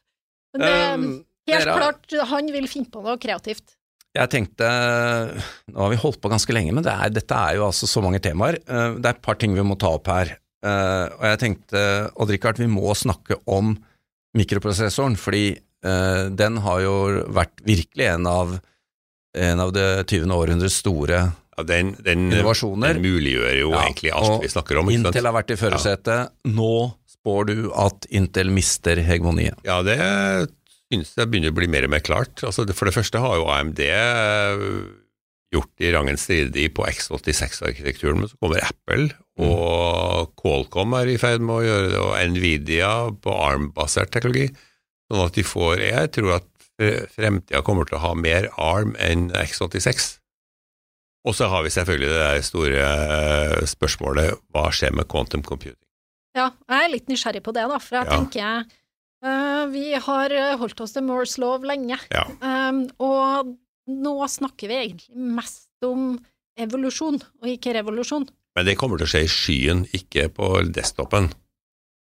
Men 0.54 0.60
det 0.64 0.70
er 0.76 0.94
Um, 0.94 1.24
helt 1.48 1.64
dere- 1.64 1.76
klart, 1.76 2.28
han 2.28 2.46
vil 2.52 2.66
finne 2.68 2.88
på 2.92 3.02
noe 3.04 3.16
kreativt. 3.20 3.74
Jeg 4.18 4.30
tenkte 4.32 4.68
Nå 5.70 5.78
har 5.84 5.92
vi 5.92 5.98
holdt 6.02 6.18
på 6.24 6.30
ganske 6.32 6.54
lenge, 6.56 6.72
men 6.74 6.82
det 6.86 6.92
er, 6.92 7.12
dette 7.14 7.36
er 7.38 7.58
jo 7.58 7.66
altså 7.68 7.86
så 7.86 8.02
mange 8.02 8.18
temaer. 8.24 8.58
Eh, 8.66 8.96
Det 8.98 9.06
er 9.06 9.14
et 9.16 9.22
par 9.22 9.38
ting 9.38 9.54
vi 9.54 9.62
må 9.66 9.76
ta 9.78 9.92
opp 9.94 10.10
her. 10.10 10.34
Eh, 10.64 11.04
Og 11.18 11.24
jeg 11.30 11.38
tenkte, 11.44 11.82
Odd 12.18 12.30
Rikard, 12.34 12.58
vi 12.58 12.66
må 12.66 12.90
snakke 12.98 13.38
om 13.46 13.76
mikroprosessoren, 14.36 15.16
fordi 15.18 15.44
eh, 15.84 16.24
den 16.34 16.58
har 16.64 16.80
jo 16.84 16.94
vært 17.34 17.62
virkelig 17.66 18.08
en 18.12 18.26
av, 18.30 18.56
en 19.38 19.60
av 19.64 19.72
det 19.76 19.86
20. 20.10 20.26
århundres 20.34 20.80
store 20.82 21.22
Ja, 21.58 21.64
den, 21.66 21.94
den, 22.06 22.28
innovasjoner. 22.32 22.94
den 22.98 23.02
muliggjør 23.06 23.54
jo 23.62 23.70
Ja, 23.74 23.84
egentlig 23.88 24.12
alt 24.14 24.42
vi 24.44 24.50
snakker 24.52 24.78
om. 24.82 24.90
Intel 24.94 25.26
har 25.26 25.34
vært 25.34 25.50
i 25.54 25.58
førersetet. 25.58 26.34
Nå 26.54 26.72
spår 27.10 27.48
du 27.50 27.56
at 27.74 28.06
Intel 28.14 28.50
mister 28.54 29.00
hegemoniet. 29.02 29.58
Ja, 29.66 29.80
det 29.82 29.96
synes 30.92 31.14
jeg 31.18 31.28
begynner 31.30 31.52
å 31.52 31.58
bli 31.58 31.68
mer 31.68 31.84
og 31.84 31.90
mer 31.92 32.00
klart. 32.04 32.40
Altså, 32.46 32.64
for 32.74 32.88
det 32.88 32.94
første 32.96 33.20
har 33.20 33.36
jo 33.36 33.48
AMD 33.52 33.80
eh, 33.84 34.62
gjort 35.52 35.80
i 35.84 35.90
rangen 35.94 36.16
stridig 36.20 36.66
på 36.76 36.84
X86-arkitekturen, 36.88 38.20
men 38.22 38.28
så 38.30 38.36
kommer 38.40 38.64
Apple, 38.66 39.10
Mm. 39.38 39.46
og 39.54 40.32
Qualcomm 40.40 40.96
er 40.98 41.06
i 41.12 41.16
ferd 41.16 41.38
med 41.46 41.54
å 41.54 41.62
gjøre 41.62 41.90
det, 41.92 41.98
og 42.02 42.14
Nvidia 42.32 42.88
på 43.22 43.30
ARM-basert 43.38 44.10
teknologi. 44.10 44.48
Sånn 45.08 45.22
at 45.24 45.36
de 45.38 45.44
får 45.46 45.78
Jeg 45.78 46.10
tror 46.16 46.32
at 46.40 46.48
fre- 46.74 47.06
fremtida 47.14 47.62
kommer 47.62 47.86
til 47.86 47.96
å 48.00 48.02
ha 48.02 48.14
mer 48.18 48.48
ARM 48.58 48.96
enn 48.98 49.28
X86. 49.30 50.18
Og 51.24 51.34
så 51.38 51.46
har 51.48 51.62
vi 51.62 51.70
selvfølgelig 51.70 52.10
det 52.10 52.44
store 52.48 52.82
eh, 52.82 53.64
spørsmålet 53.70 54.34
hva 54.50 54.66
skjer 54.74 54.92
med 54.98 55.06
quantum 55.08 55.42
computing? 55.46 55.78
Ja, 56.34 56.50
jeg 56.68 56.84
er 56.84 56.92
litt 56.92 57.08
nysgjerrig 57.08 57.42
på 57.46 57.54
det, 57.54 57.64
da, 57.70 57.78
for 57.78 57.98
jeg 58.00 58.06
Ja. 58.10 58.18
tenker 58.18 58.58
eh, 58.58 58.64
Vi 59.72 59.86
har 59.98 60.30
eh, 60.30 60.54
holdt 60.60 60.80
oss 60.84 60.94
til 60.94 61.02
Moores 61.06 61.38
lov 61.42 61.64
lenge, 61.66 61.98
Ja. 62.14 62.24
Um, 62.40 62.84
og 63.02 63.54
nå 63.88 64.14
snakker 64.28 64.70
vi 64.70 64.76
egentlig 64.82 65.16
mest 65.16 65.66
om 65.84 66.18
evolusjon, 66.58 67.18
og 67.42 67.50
ikke 67.50 67.74
revolusjon. 67.78 68.28
Men 68.56 68.66
det 68.66 68.76
kommer 68.78 68.98
til 68.98 69.06
å 69.08 69.10
skje 69.10 69.24
i 69.26 69.30
skyen, 69.30 69.84
ikke 69.94 70.28
på 70.34 70.52
desktopen. 70.74 71.30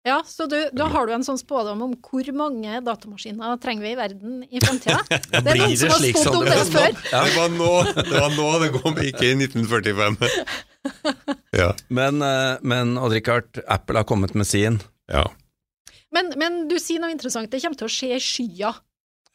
Ja, 0.01 0.23
så 0.25 0.47
du, 0.49 0.55
da 0.73 0.87
har 0.89 1.05
du 1.05 1.11
en 1.13 1.25
sånn 1.25 1.37
spådom 1.37 1.83
om 1.85 1.91
hvor 2.01 2.25
mange 2.33 2.79
datamaskiner 2.81 3.59
trenger 3.61 3.85
vi 3.85 3.91
i 3.91 3.97
verden 3.99 4.39
i 4.49 4.61
framtida? 4.63 4.97
Det 5.29 5.51
er 5.51 5.59
noen 5.61 5.75
som 5.77 5.93
har 5.93 6.05
spådd 6.07 6.37
om 6.39 6.47
det 6.47 6.63
før. 6.73 6.95
Ja. 7.11 7.19
Det 7.27 7.35
var 7.35 7.51
nå 7.53 7.67
det, 7.99 8.15
var 8.15 8.33
nå, 8.33 8.47
det 8.63 8.71
kom, 8.79 8.97
ikke 8.97 9.27
i 9.29 9.35
1945. 9.37 10.17
Ja. 11.53 11.67
Men, 11.93 12.23
eh, 12.25 12.55
men 12.65 12.95
Odd 12.97 13.13
Rikard, 13.13 13.59
Apple 13.69 14.01
har 14.01 14.07
kommet 14.09 14.33
med 14.33 14.47
sin. 14.49 14.79
ja. 15.11 15.27
Men, 16.15 16.33
men 16.39 16.65
du 16.71 16.77
sier 16.81 17.01
noe 17.01 17.13
interessant, 17.13 17.51
det 17.51 17.61
kommer 17.63 17.79
til 17.79 17.87
å 17.87 17.93
skje 17.93 18.15
i 18.17 18.21
skya. 18.23 18.73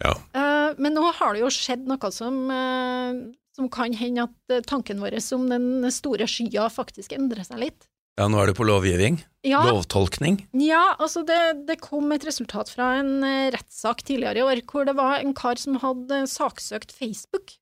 Ja. 0.04 0.12
Uh, 0.36 0.76
men 0.76 0.96
nå 0.96 1.04
har 1.18 1.34
det 1.34 1.42
jo 1.42 1.50
skjedd 1.52 1.86
noe 1.88 2.10
som, 2.12 2.38
uh, 2.52 3.20
som 3.56 3.70
kan 3.72 3.94
hende 3.96 4.26
at 4.28 4.52
eh, 4.52 4.64
tanken 4.68 5.00
vår 5.00 5.16
om 5.32 5.46
den 5.48 5.86
store 5.94 6.28
skya 6.28 6.68
faktisk 6.72 7.16
endrer 7.16 7.46
seg 7.48 7.62
litt. 7.62 7.88
Ja, 8.20 8.28
nå 8.32 8.40
er 8.40 8.48
du 8.48 8.56
på 8.56 8.64
lovgivning. 8.64 9.18
Ja, 9.44 9.60
Lovtolkning. 9.68 10.38
Ja, 10.56 10.96
altså 10.96 11.20
det, 11.28 11.66
det 11.68 11.78
kom 11.84 12.12
et 12.14 12.24
resultat 12.24 12.70
fra 12.72 12.94
en 13.00 13.20
rettssak 13.52 14.00
tidligere 14.08 14.40
i 14.40 14.44
år, 14.44 14.62
hvor 14.68 14.88
det 14.88 14.96
var 14.96 15.20
en 15.20 15.34
kar 15.36 15.60
som 15.60 15.76
hadde 15.82 16.22
saksøkt 16.32 16.94
Facebook 16.96 17.52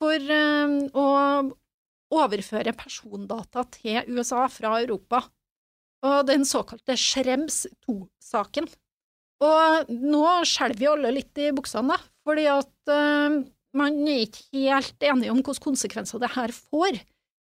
for 0.00 0.16
uh, 0.16 0.78
å 0.96 1.08
overføre 2.14 2.74
persondata 2.76 3.64
til 3.76 4.08
USA 4.12 4.46
fra 4.52 4.76
Europa. 4.82 5.24
Og 6.04 6.26
den 6.28 6.44
såkalte 6.48 6.96
Schrems 7.00 7.64
2-saken. 7.86 8.68
Og 9.44 9.90
nå 9.90 10.26
skjelver 10.48 10.80
vi 10.80 10.90
alle 10.90 11.12
litt 11.16 11.40
i 11.40 11.50
buksene, 11.54 11.96
da, 11.96 12.12
fordi 12.24 12.44
at 12.52 12.92
uh, 12.92 13.40
man 13.76 13.96
er 14.06 14.26
ikke 14.26 14.46
helt 14.52 15.04
enige 15.04 15.32
om 15.32 15.40
hvilke 15.40 15.64
konsekvenser 15.64 16.22
det 16.22 16.32
her 16.36 16.54
får. 16.54 17.00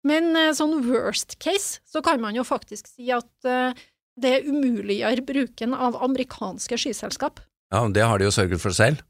Men 0.06 0.32
uh, 0.36 0.52
sånn 0.56 0.78
worst 0.86 1.36
case, 1.42 1.80
så 1.86 2.02
kan 2.04 2.22
man 2.22 2.36
jo 2.38 2.46
faktisk 2.46 2.88
si 2.90 3.10
at 3.14 3.30
uh, 3.48 3.74
det 4.20 4.44
umuliggjør 4.46 5.24
bruken 5.26 5.74
av 5.74 5.98
amerikanske 6.06 6.78
skyselskap. 6.78 7.42
Ja, 7.74 7.82
men 7.82 7.94
det 7.96 8.06
har 8.06 8.20
de 8.20 8.28
jo 8.28 8.34
sørget 8.34 8.62
for 8.62 8.74
selv. 8.74 9.02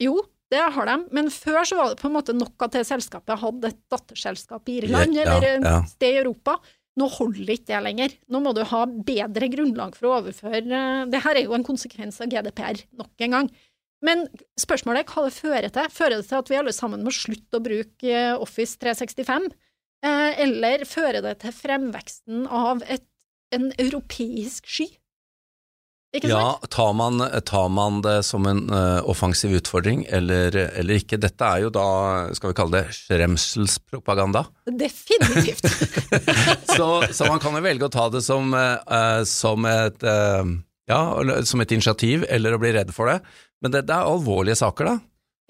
Jo, 0.00 0.18
det 0.50 0.60
har 0.74 0.88
de, 0.88 0.96
men 1.14 1.30
før 1.32 1.62
så 1.68 1.78
var 1.78 1.92
det 1.92 2.00
på 2.00 2.08
en 2.08 2.16
måte 2.16 2.34
nok 2.34 2.66
at 2.66 2.74
det 2.74 2.82
selskapet 2.88 3.38
hadde 3.38 3.70
et 3.70 3.80
datterselskap 3.92 4.68
i 4.68 4.80
Irland 4.80 5.14
Ja, 5.14 5.22
eller 5.22 5.46
et 5.46 5.66
ja. 5.68 5.76
sted 5.88 6.16
i 6.16 6.20
Europa. 6.24 6.56
Nå 7.00 7.08
holder 7.16 7.54
ikke 7.54 7.70
det 7.72 7.80
lenger. 7.86 8.14
Nå 8.28 8.42
må 8.44 8.52
du 8.56 8.60
ha 8.68 8.84
bedre 8.84 9.48
grunnlag 9.52 9.96
for 9.96 10.10
å 10.10 10.14
overføre 10.20 10.62
Det 11.08 11.24
her 11.24 11.40
er 11.40 11.46
jo 11.46 11.56
en 11.56 11.66
konsekvens 11.66 12.20
av 12.20 12.30
GDPR, 12.32 12.84
nok 13.00 13.26
en 13.26 13.36
gang. 13.38 13.50
Men 14.04 14.24
spørsmålet 14.60 15.04
er 15.04 15.12
hva 15.12 15.26
det 15.26 15.36
fører 15.36 15.72
til. 15.72 15.90
Fører 15.92 16.20
det 16.20 16.28
til 16.28 16.38
at 16.40 16.50
vi 16.52 16.58
alle 16.60 16.72
sammen 16.76 17.04
må 17.04 17.12
slutte 17.14 17.58
å 17.58 17.64
bruke 17.64 18.08
eh, 18.08 18.36
Office 18.40 18.80
365? 18.80 19.50
Eh, 20.06 20.40
eller 20.46 20.86
fører 20.88 21.20
det 21.24 21.36
til 21.42 21.52
fremveksten 21.52 22.46
av 22.46 22.84
et, 22.88 23.04
en 23.52 23.68
europeisk 23.76 24.68
sky? 24.70 24.88
Ja, 26.12 26.60
tar 26.68 26.92
man, 26.92 27.22
tar 27.46 27.68
man 27.68 28.00
det 28.02 28.22
som 28.26 28.46
en 28.46 28.64
uh, 28.70 29.08
offensiv 29.08 29.52
utfordring 29.54 30.02
eller, 30.08 30.56
eller 30.56 30.98
ikke? 30.98 31.20
Dette 31.22 31.46
er 31.46 31.62
jo 31.62 31.68
da, 31.70 31.84
skal 32.34 32.50
vi 32.50 32.56
kalle 32.58 32.80
det, 32.80 32.96
skremselspropaganda. 32.96 34.42
Definitivt. 34.66 35.68
så, 36.76 36.88
så 37.14 37.28
man 37.30 37.38
kan 37.42 37.54
jo 37.54 37.62
velge 37.62 37.86
å 37.86 37.92
ta 37.94 38.08
det 38.10 38.24
som, 38.26 38.50
uh, 38.50 39.22
som, 39.22 39.68
et, 39.70 40.02
uh, 40.02 40.42
ja, 40.90 41.00
som 41.46 41.62
et 41.62 41.76
initiativ, 41.78 42.26
eller 42.26 42.58
å 42.58 42.62
bli 42.62 42.74
redd 42.74 42.90
for 42.96 43.12
det. 43.12 43.20
Men 43.62 43.76
det, 43.76 43.84
det 43.86 43.94
er 43.94 44.10
alvorlige 44.10 44.58
saker, 44.58 44.90
da. 44.90 44.96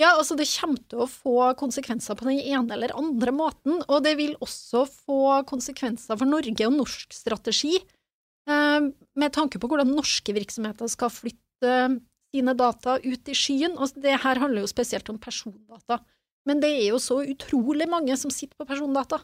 Ja, 0.00 0.14
altså 0.16 0.36
det 0.36 0.48
kommer 0.48 0.80
til 0.88 1.02
å 1.04 1.08
få 1.08 1.50
konsekvenser 1.60 2.16
på 2.16 2.28
den 2.28 2.40
ene 2.40 2.76
eller 2.76 2.92
andre 2.96 3.32
måten, 3.36 3.80
og 3.84 4.04
det 4.04 4.14
vil 4.20 4.36
også 4.40 4.86
få 4.88 5.40
konsekvenser 5.48 6.20
for 6.20 6.28
Norge 6.28 6.68
og 6.68 6.76
norsk 6.76 7.12
strategi, 7.12 7.78
med 8.48 9.34
tanke 9.34 9.60
på 9.60 9.68
hvordan 9.70 9.92
norske 9.92 10.34
virksomheter 10.36 10.90
skal 10.90 11.12
flytte 11.12 11.66
eh, 11.68 11.98
sine 12.30 12.54
data 12.54 12.96
ut 13.02 13.30
i 13.30 13.36
skyen, 13.36 13.76
og 13.78 13.96
det 14.00 14.20
her 14.22 14.40
handler 14.42 14.64
jo 14.64 14.70
spesielt 14.70 15.08
om 15.10 15.18
persondata. 15.18 16.00
Men 16.48 16.62
det 16.62 16.70
er 16.78 16.86
jo 16.92 17.00
så 17.02 17.20
utrolig 17.26 17.88
mange 17.90 18.16
som 18.16 18.32
sitter 18.32 18.56
på 18.56 18.68
persondata. 18.68 19.20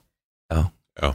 Ja. 0.53 0.67
Ja. 1.01 1.15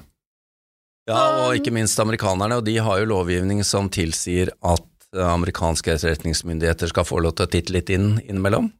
Ja, 1.09 1.21
og 1.47 1.57
ikke 1.57 1.73
minst 1.73 1.99
amerikanerne, 1.99 2.59
og 2.61 2.65
de 2.67 2.77
har 2.79 3.01
jo 3.01 3.09
lovgivning 3.09 3.63
som 3.67 3.89
tilsier 3.91 4.53
at 4.61 5.07
eh, 5.15 5.25
amerikanske 5.25 5.97
etterretningsmyndigheter 5.97 6.91
skal 6.91 7.07
få 7.07 7.19
lov 7.25 7.35
til 7.37 7.49
å 7.49 7.51
titte 7.51 7.75
litt 7.75 7.91
inn 7.93 8.13
innimellom. 8.23 8.71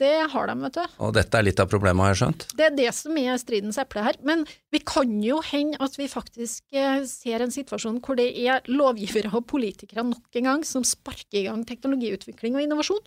Det 0.00 0.12
har 0.32 0.50
de, 0.50 0.54
vet 0.60 0.76
du. 0.76 0.96
Og 1.06 1.14
dette 1.16 1.38
er 1.38 1.46
litt 1.46 1.60
av 1.62 1.70
problemet, 1.72 2.04
har 2.04 2.12
jeg 2.12 2.20
skjønt. 2.20 2.46
Det 2.58 2.66
er 2.66 2.74
det 2.76 2.90
som 2.92 3.16
er 3.16 3.38
stridens 3.40 3.78
eple 3.80 4.04
her. 4.04 4.18
Men 4.28 4.44
vi 4.74 4.82
kan 4.84 5.14
jo 5.24 5.40
hende 5.46 5.80
at 5.80 5.96
vi 5.96 6.08
faktisk 6.12 6.76
eh, 6.76 7.00
ser 7.08 7.44
en 7.44 7.54
situasjon 7.54 8.02
hvor 8.04 8.18
det 8.20 8.28
er 8.42 8.66
lovgivere 8.68 9.32
og 9.32 9.46
politikere 9.48 10.04
nok 10.04 10.36
en 10.36 10.50
gang 10.50 10.66
som 10.68 10.84
sparker 10.84 11.40
i 11.40 11.46
gang 11.48 11.64
teknologiutvikling 11.68 12.58
og 12.58 12.66
innovasjon. 12.66 13.02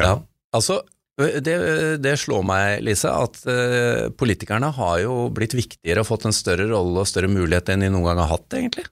Ja, 0.00 0.16
altså 0.56 0.80
det, 1.20 1.54
det 2.00 2.14
slår 2.16 2.44
meg, 2.46 2.80
Lise, 2.86 3.10
at 3.12 3.42
uh, 3.44 4.08
politikerne 4.16 4.70
har 4.72 5.02
jo 5.02 5.26
blitt 5.34 5.52
viktigere 5.52 6.00
og 6.00 6.08
fått 6.08 6.24
en 6.28 6.34
større 6.34 6.64
rolle 6.70 7.04
og 7.04 7.08
større 7.08 7.28
mulighet 7.30 7.68
enn 7.74 7.84
de 7.84 7.90
noen 7.92 8.08
gang 8.08 8.22
har 8.22 8.32
hatt, 8.32 8.48
egentlig. 8.56 8.86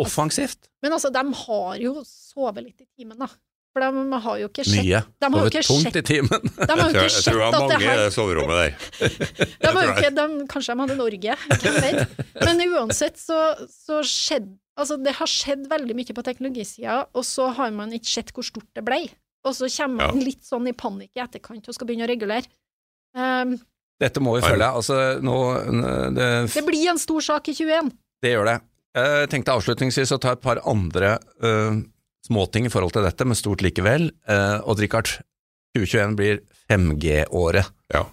Offensivt. 0.00 0.66
Men 0.82 0.96
altså, 0.96 1.12
de 1.14 1.22
har 1.44 1.78
jo 1.78 2.00
sovet 2.06 2.64
litt 2.64 2.82
i 2.82 2.88
timen, 2.98 3.18
da. 3.20 3.30
For 3.70 3.84
de 3.84 4.20
har 4.24 4.38
jo 4.40 4.48
ikke 4.50 4.64
sett 4.66 4.82
Mye. 4.82 5.00
De 5.22 5.28
har 5.30 5.44
jo 5.44 5.50
ikke 5.52 5.62
tungt 5.62 5.98
i 6.00 6.02
timen. 6.06 6.48
de 6.70 6.76
har 6.80 6.80
jo 6.90 7.04
Jeg 7.04 7.22
tror 7.22 7.36
det 7.36 7.42
var 7.42 7.46
at 7.46 7.60
det 7.60 7.78
mange 7.78 8.06
i 8.06 8.14
soverommet 8.14 8.56
der. 8.58 8.72
de 9.62 9.70
har 9.76 9.84
jo 9.86 9.92
ikke, 9.94 10.10
de, 10.16 10.26
Kanskje 10.50 10.74
de 10.74 10.82
hadde 10.82 10.96
Norge, 10.98 11.36
hvem 11.52 11.78
vet. 11.84 12.16
Men 12.46 12.64
uansett 12.66 13.20
så, 13.20 13.38
så 13.70 14.02
skjedde 14.06 14.56
Altså, 14.80 14.96
det 14.96 15.12
har 15.18 15.28
skjedd 15.28 15.66
veldig 15.68 15.92
mye 15.92 16.14
på 16.16 16.22
teknologisida, 16.24 16.94
og 17.12 17.24
så 17.28 17.50
har 17.52 17.72
man 17.76 17.90
ikke 17.92 18.08
sett 18.08 18.30
hvor 18.32 18.46
stort 18.46 18.68
det 18.78 18.80
ble. 18.86 19.02
Og 19.44 19.52
så 19.52 19.68
kommer 19.74 20.08
man 20.08 20.22
litt 20.24 20.46
sånn 20.46 20.70
i 20.70 20.72
panikk 20.72 21.18
i 21.18 21.20
etterkant 21.20 21.68
og 21.68 21.76
skal 21.76 21.88
begynne 21.90 22.06
å 22.06 22.08
regulere. 22.08 22.48
Um, 23.12 23.58
Dette 24.00 24.22
må 24.24 24.38
vi 24.38 24.44
følge. 24.46 24.70
Altså, 24.80 24.96
nå, 25.20 25.36
det, 26.16 26.28
det 26.54 26.64
blir 26.64 26.94
en 26.94 27.02
stor 27.02 27.26
sak 27.26 27.50
i 27.52 27.56
21. 27.58 27.92
det 28.24 28.32
gjør 28.32 28.48
det. 28.48 28.56
Jeg 28.96 29.30
tenkte 29.34 29.58
avslutningsvis 29.58 30.14
å 30.16 30.20
ta 30.22 30.32
et 30.38 30.40
par 30.42 30.62
andre 30.64 31.18
uh, 31.44 31.76
småting 32.26 32.68
i 32.68 32.72
forhold 32.72 32.94
til 32.94 33.06
dette, 33.06 33.26
men 33.26 33.38
stort 33.38 33.62
likevel. 33.64 34.10
og 34.28 34.72
Odd 34.72 34.82
Rikard, 34.84 35.10
2021 35.76 36.16
blir 36.18 36.40
5G-året. 36.70 37.70
Ja. 37.94 38.04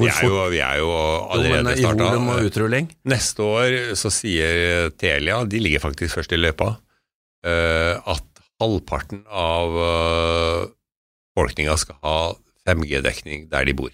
Vi 0.00 0.08
er, 0.08 0.22
jo, 0.24 0.38
vi 0.50 0.60
er 0.64 0.78
jo 0.80 0.90
allerede 1.30 1.74
I 1.78 1.84
volum 1.84 2.30
og 2.32 2.46
utrulling. 2.48 2.88
Neste 3.06 3.44
år 3.44 3.74
så 3.98 4.10
sier 4.10 4.90
Telia, 4.98 5.42
de 5.44 5.60
ligger 5.62 5.82
faktisk 5.84 6.16
først 6.16 6.32
i 6.34 6.40
løypa, 6.40 6.72
eh, 7.46 7.94
at 8.00 8.42
halvparten 8.62 9.24
av 9.26 9.74
uh, 9.74 10.70
befolkninga 11.34 11.74
skal 11.80 11.98
ha 12.06 12.16
5G-dekning 12.68 13.48
der 13.50 13.66
de 13.66 13.74
bor. 13.74 13.90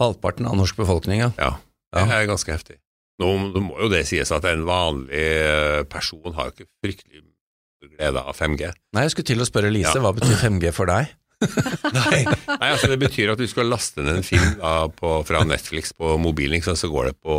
Halvparten 0.00 0.48
av 0.48 0.58
norsk 0.60 0.76
befolkning, 0.80 1.22
ja. 1.24 1.30
Ja, 1.40 1.54
det 1.96 2.04
er 2.04 2.28
ganske 2.28 2.52
heftig. 2.52 2.76
Nå 3.20 3.32
nå 3.50 3.62
må 3.64 3.80
jo 3.80 3.88
det 3.92 4.04
sies 4.08 4.32
at 4.32 4.46
en 4.48 4.66
vanlig 4.68 5.16
eh, 5.16 5.82
person 5.92 6.36
har 6.36 6.48
jo 6.48 6.54
ikke 6.54 6.70
fryktelig 6.84 7.24
glede 7.88 8.20
av 8.20 8.36
5G. 8.36 8.70
Nei, 8.92 9.02
jeg 9.06 9.14
skulle 9.14 9.30
til 9.32 9.40
å 9.40 9.48
spørre 9.48 9.70
Lise, 9.72 9.94
Ja. 9.96 10.02
hva 10.04 10.12
betyr 10.16 10.36
5G 10.42 10.72
for 10.76 10.90
deg? 10.90 11.08
Nei, 11.96 12.24
Nei 12.28 12.68
altså 12.68 12.90
det 12.92 12.98
betyr 13.00 13.30
at 13.32 13.40
du 13.40 13.46
skal 13.48 13.70
laste 13.72 14.02
ned 14.04 14.18
en 14.20 14.26
film 14.26 14.58
da, 14.60 14.88
på, 14.92 15.14
fra 15.24 15.40
Netflix 15.48 15.94
på 15.96 16.18
mobilen, 16.20 16.60
sant, 16.60 16.76
så 16.82 16.90
går 16.92 17.10
det 17.10 17.14
på 17.24 17.36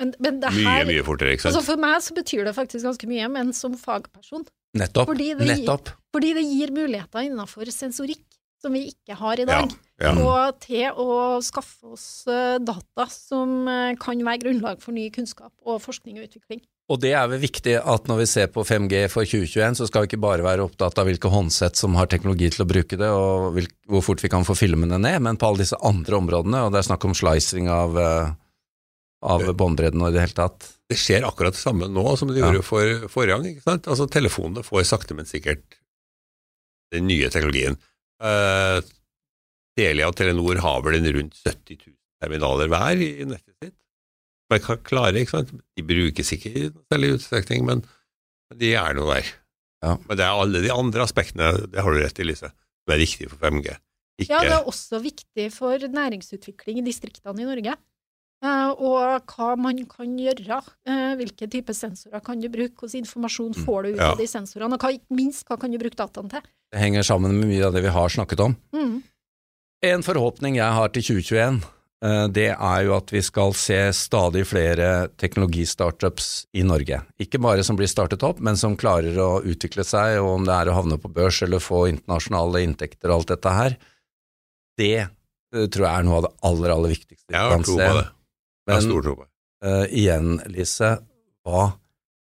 Men, 0.00 0.14
men 0.18 0.40
det 0.42 0.50
mye, 0.56 0.64
her 0.80 0.88
mye 0.88 1.04
fortere. 1.06 1.36
ikke 1.36 1.44
sant? 1.46 1.54
Altså 1.54 1.76
For 1.76 1.84
meg 1.84 2.00
så 2.02 2.16
betyr 2.16 2.48
det 2.48 2.56
faktisk 2.56 2.88
ganske 2.88 3.06
mye, 3.10 3.28
men 3.30 3.52
som 3.54 3.76
fagperson. 3.78 4.48
Nettopp. 4.80 5.10
Fordi 5.12 5.30
det, 5.38 5.46
gir, 5.60 5.94
fordi 6.14 6.34
det 6.38 6.44
gir 6.46 6.70
muligheter 6.74 7.26
innenfor 7.26 7.70
sensorikk 7.74 8.24
som 8.60 8.74
vi 8.76 8.90
ikke 8.90 9.16
har 9.16 9.40
i 9.40 9.46
dag. 9.48 9.70
ja. 10.02 10.10
Og 10.20 10.58
til 10.60 10.90
å 11.00 11.38
skaffe 11.44 11.94
oss 11.94 12.26
eh, 12.28 12.58
data 12.60 13.06
som 13.12 13.68
eh, 13.70 13.94
kan 14.00 14.20
være 14.26 14.42
grunnlag 14.42 14.82
for 14.82 14.92
ny 14.96 15.06
kunnskap 15.14 15.52
og 15.64 15.80
forskning 15.84 16.18
og 16.20 16.26
utvikling. 16.28 16.60
Og 16.90 16.98
det 16.98 17.12
er 17.14 17.28
vel 17.30 17.38
viktig 17.44 17.76
at 17.78 18.08
når 18.10 18.18
vi 18.18 18.26
ser 18.26 18.48
på 18.50 18.64
5G 18.66 19.04
for 19.12 19.28
2021, 19.28 19.76
så 19.78 19.86
skal 19.86 20.02
vi 20.02 20.10
ikke 20.10 20.22
bare 20.24 20.42
være 20.42 20.64
opptatt 20.66 20.98
av 20.98 21.06
hvilke 21.06 21.30
håndsett 21.30 21.78
som 21.78 21.94
har 21.94 22.08
teknologi 22.10 22.48
til 22.50 22.64
å 22.64 22.68
bruke 22.70 22.98
det, 22.98 23.10
og 23.14 23.60
hvor 23.86 24.02
fort 24.02 24.24
vi 24.24 24.30
kan 24.32 24.46
få 24.46 24.56
filmene 24.58 24.98
ned, 24.98 25.20
men 25.22 25.38
på 25.38 25.46
alle 25.46 25.62
disse 25.62 25.78
andre 25.86 26.18
områdene, 26.18 26.64
og 26.66 26.74
det 26.74 26.80
er 26.80 26.88
snakk 26.88 27.06
om 27.06 27.14
slicing 27.14 27.70
av, 27.70 27.94
eh, 28.00 28.32
av 29.22 29.46
båndbredden 29.54 30.02
og 30.02 30.10
i 30.10 30.16
det 30.16 30.24
hele 30.24 30.38
tatt. 30.40 30.66
Det 30.90 30.98
skjer 30.98 31.28
akkurat 31.28 31.54
det 31.54 31.62
samme 31.62 31.86
nå 31.86 32.16
som 32.18 32.32
det 32.32 32.40
Ja. 32.40 32.50
gjorde 32.50 32.66
for 32.66 33.06
forrige 33.14 33.36
gang. 33.36 33.46
ikke 33.52 33.62
sant? 33.68 33.86
Altså 33.86 34.10
Telefonene 34.10 34.66
får 34.66 34.82
sakte, 34.90 35.14
men 35.14 35.30
sikkert 35.30 35.62
den 36.90 37.06
nye 37.06 37.30
teknologien. 37.30 37.78
Uh, 38.20 38.82
Telia 39.78 40.08
og 40.10 40.16
Telenor 40.18 40.58
har 40.58 40.82
vel 40.82 40.98
en 40.98 41.12
rundt 41.14 41.38
70 41.46 41.78
000 41.86 41.94
terminaler 42.20 42.66
hver 42.68 42.98
i 42.98 43.24
nettet 43.24 43.54
sitt. 43.62 43.76
Er 44.50 44.58
klare, 44.82 45.14
ikke 45.20 45.30
sant? 45.36 45.52
De 45.78 45.82
brukes 45.86 46.32
ikke 46.34 46.50
i 46.50 46.64
særlig 46.90 47.12
utstrekning, 47.18 47.64
men 47.68 47.84
de 48.58 48.72
er 48.74 48.96
nå 48.98 49.04
der. 49.12 49.28
Ja. 49.84 49.96
Men 50.08 50.16
det 50.18 50.24
er 50.26 50.40
alle 50.42 50.62
de 50.64 50.72
andre 50.74 51.04
aspektene, 51.06 51.52
det 51.70 51.80
har 51.84 51.94
du 51.94 52.00
rett 52.02 52.18
i, 52.18 52.26
Lise, 52.26 52.50
som 52.50 52.94
er 52.94 52.98
viktige 53.00 53.30
for 53.30 53.38
5G. 53.46 53.76
Ikke, 54.20 54.32
Ja, 54.34 54.40
det 54.44 54.56
er 54.58 54.66
også 54.68 54.98
viktig 55.00 55.46
for 55.54 55.78
næringsutvikling 55.78 56.82
i 56.82 56.84
distriktene 56.84 57.40
i 57.40 57.46
Norge. 57.48 57.76
Eh, 58.40 58.70
og 58.80 59.26
hva 59.28 59.54
man 59.60 59.78
kan 59.88 60.12
gjøre. 60.16 60.60
Eh, 60.88 61.14
hvilke 61.20 61.48
typer 61.52 61.76
sensorer 61.76 62.22
kan 62.24 62.40
du 62.40 62.48
bruke, 62.52 62.74
hvordan 62.80 63.02
informasjon 63.04 63.54
får 63.64 63.82
du 63.82 63.88
ut 63.94 64.00
Ja. 64.00 64.10
av 64.12 64.18
de 64.18 64.26
sensorene, 64.26 64.72
og 64.74 64.80
hva, 64.80 64.92
ikke 64.96 65.14
minst 65.16 65.46
hva 65.48 65.58
kan 65.60 65.70
du 65.70 65.78
bruke 65.78 65.96
dataen 65.96 66.28
til. 66.30 66.40
Det 66.72 66.80
henger 66.80 67.02
sammen 67.02 67.38
med 67.38 67.48
mye 67.48 67.64
av 67.66 67.72
det 67.72 67.82
vi 67.82 67.88
har 67.92 68.08
snakket 68.08 68.40
om. 68.40 68.56
Mm. 68.72 69.02
En 69.82 70.02
forhåpning 70.02 70.56
jeg 70.56 70.72
har 70.72 70.88
til 70.88 71.02
2021, 71.02 71.60
eh, 71.62 71.68
det 72.32 72.46
er 72.54 72.84
jo 72.86 72.94
at 72.96 73.10
vi 73.12 73.20
skal 73.20 73.52
se 73.52 73.76
stadig 73.92 74.46
flere 74.48 75.10
teknologistartups 75.20 76.28
i 76.56 76.62
Norge. 76.64 77.02
Ikke 77.20 77.40
bare 77.42 77.60
som 77.66 77.76
blir 77.76 77.90
startet 77.92 78.24
opp, 78.24 78.40
men 78.40 78.56
som 78.56 78.76
klarer 78.80 79.18
å 79.20 79.42
utvikle 79.44 79.84
seg, 79.84 80.16
og 80.22 80.38
om 80.38 80.46
det 80.48 80.54
er 80.56 80.70
å 80.72 80.78
havne 80.78 80.96
på 81.02 81.10
børs 81.12 81.42
eller 81.44 81.60
få 81.60 81.82
internasjonale 81.90 82.62
inntekter 82.64 83.12
og 83.12 83.18
alt 83.18 83.34
dette 83.34 83.52
her. 83.58 83.76
Det 84.80 84.96
eh, 85.02 85.66
tror 85.68 85.84
jeg 85.84 85.92
er 85.92 86.08
noe 86.08 86.22
av 86.22 86.26
det 86.28 86.32
aller, 86.48 86.74
aller 86.78 86.94
viktigste. 86.94 87.28
vi 87.28 87.36
Jeg 87.36 87.52
har 87.52 87.64
tro 87.68 87.76
på 87.76 87.92
det. 88.00 88.06
Jeg 88.64 88.72
har 88.72 88.80
Men 88.80 88.88
stor 88.88 89.06
tro 89.06 89.16
på 89.18 89.26
det. 89.26 89.30
eh, 89.68 89.86
igjen, 90.00 90.36
Lise, 90.56 90.92
hva, 91.44 91.66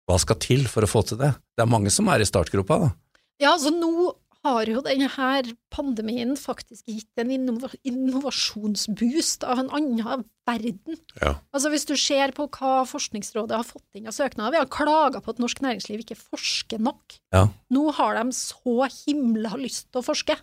hva 0.05 0.19
skal 0.21 0.41
til 0.43 0.67
for 0.69 0.85
å 0.85 0.91
få 0.91 1.01
til 1.09 1.21
det? 1.23 1.33
Det 1.57 1.65
er 1.65 1.73
mange 1.73 1.93
som 1.93 2.13
er 2.13 2.21
i 2.21 2.29
startgropa, 2.29 2.77
da. 2.85 2.93
Ja, 3.41 3.55
altså 3.55 3.73
nå 3.73 4.11
har 4.43 4.67
jo 4.67 4.81
denne 4.83 5.07
her 5.13 5.47
pandemien 5.73 6.35
faktisk 6.39 6.87
gitt 6.89 7.21
en 7.21 7.31
innova 7.31 7.69
innovasjonsboost 7.87 9.45
av 9.47 9.61
en 9.61 9.71
annen 9.73 10.25
verden. 10.47 10.99
Ja. 11.21 11.37
Altså 11.55 11.71
Hvis 11.71 11.87
du 11.87 11.95
ser 11.99 12.33
på 12.35 12.49
hva 12.51 12.83
Forskningsrådet 12.89 13.55
har 13.55 13.67
fått 13.67 13.99
inn 13.99 14.09
av 14.11 14.15
søknader, 14.15 14.55
vi 14.55 14.61
har 14.61 14.71
klaga 14.71 15.23
på 15.23 15.33
at 15.33 15.39
norsk 15.43 15.63
næringsliv 15.63 16.03
ikke 16.03 16.19
forsker 16.19 16.83
nok. 16.83 17.19
Ja. 17.35 17.47
Nå 17.71 17.85
har 17.95 18.19
de 18.19 18.35
så 18.35 18.89
himla 19.05 19.55
lyst 19.61 19.87
til 19.91 20.03
å 20.03 20.07
forske. 20.11 20.37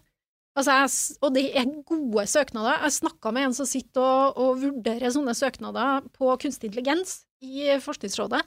Altså 0.59 0.81
jeg, 0.81 1.19
og 1.23 1.37
det 1.37 1.45
er 1.57 1.69
gode 1.87 2.25
søknader. 2.29 2.81
Jeg 2.87 2.97
snakka 2.97 3.31
med 3.37 3.51
en 3.51 3.55
som 3.57 3.69
sitter 3.69 4.03
og, 4.03 4.41
og 4.41 4.65
vurderer 4.65 5.13
sånne 5.15 5.37
søknader 5.37 6.09
på 6.17 6.33
kunstig 6.43 6.73
intelligens 6.73 7.21
i 7.45 7.77
Forskningsrådet. 7.85 8.43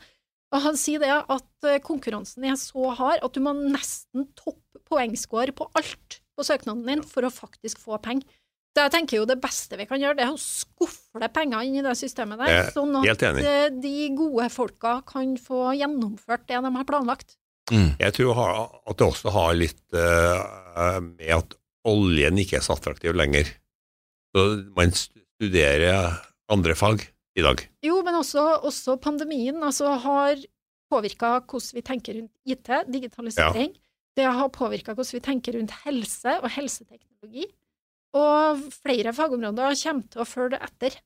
Og 0.54 0.62
han 0.62 0.78
sier 0.78 1.02
det 1.02 1.13
at 1.13 1.66
eh, 1.70 1.82
konkurransen 1.82 2.46
er 2.46 2.58
så 2.62 2.92
hard 2.94 3.24
at 3.26 3.34
du 3.34 3.42
må 3.42 3.56
nesten 3.58 4.28
toppe 4.38 4.62
poengscore 4.93 5.58
på 5.58 5.67
alt 5.79 6.21
på 6.34 6.45
søknaden 6.47 6.86
din 6.88 7.03
for 7.06 7.27
å 7.27 7.34
faktisk 7.34 7.82
få 7.84 7.99
penger. 8.03 8.25
Så 8.73 8.88
jeg 8.88 8.93
tenker 8.95 9.19
jo 9.19 9.25
det 9.29 9.38
beste 9.38 9.77
vi 9.77 9.86
kan 9.86 10.01
gjøre, 10.01 10.17
det 10.17 10.23
er 10.25 10.34
å 10.34 10.41
skufle 10.41 11.27
penger 11.29 11.67
inn 11.67 11.77
i 11.77 11.84
det 11.86 11.93
systemet 11.99 12.41
der, 12.41 12.53
er 12.63 12.71
sånn 12.73 12.95
at 13.03 13.25
eh, 13.29 13.67
de 13.69 14.08
gode 14.17 14.47
folka 14.49 14.95
kan 15.06 15.36
få 15.38 15.75
gjennomført 15.77 16.47
det 16.49 16.62
de 16.65 16.71
har 16.73 16.88
planlagt. 16.89 17.36
Jeg 17.71 18.15
tror 18.17 18.39
at 18.41 18.97
det 18.97 19.06
også 19.06 19.32
har 19.34 19.53
litt 19.56 19.95
eh, 19.95 20.97
med 21.06 21.29
at 21.38 21.53
oljen 21.88 22.41
ikke 22.41 22.58
er 22.60 22.65
så 22.65 22.73
attraktiv 22.75 23.13
lenger. 23.15 23.51
Så 24.34 24.47
man 24.73 24.93
studerer 24.97 26.17
andre 26.51 26.75
fag 26.77 27.06
i 27.38 27.45
dag. 27.45 27.62
Jo, 27.86 28.01
men 28.06 28.17
også, 28.17 28.41
også 28.65 28.97
pandemien 29.01 29.62
altså, 29.63 29.93
har 30.01 30.41
påvirka 30.91 31.38
hvordan 31.45 31.77
vi 31.77 31.86
tenker 31.86 32.19
rundt 32.19 32.34
IT, 32.49 32.73
digitalisering. 32.93 33.73
Det 34.17 34.26
har 34.30 34.49
påvirka 34.54 34.93
hvordan 34.93 35.17
vi 35.17 35.23
tenker 35.26 35.58
rundt 35.58 35.73
helse 35.84 36.38
og 36.41 36.49
helseteknologi. 36.54 37.47
Og 38.13 38.65
flere 38.84 39.13
fagområder 39.15 39.78
kommer 39.80 40.10
til 40.13 40.21
å 40.21 40.28
følge 40.30 40.60
etter. 40.62 40.99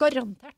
Garantert. 0.00 0.56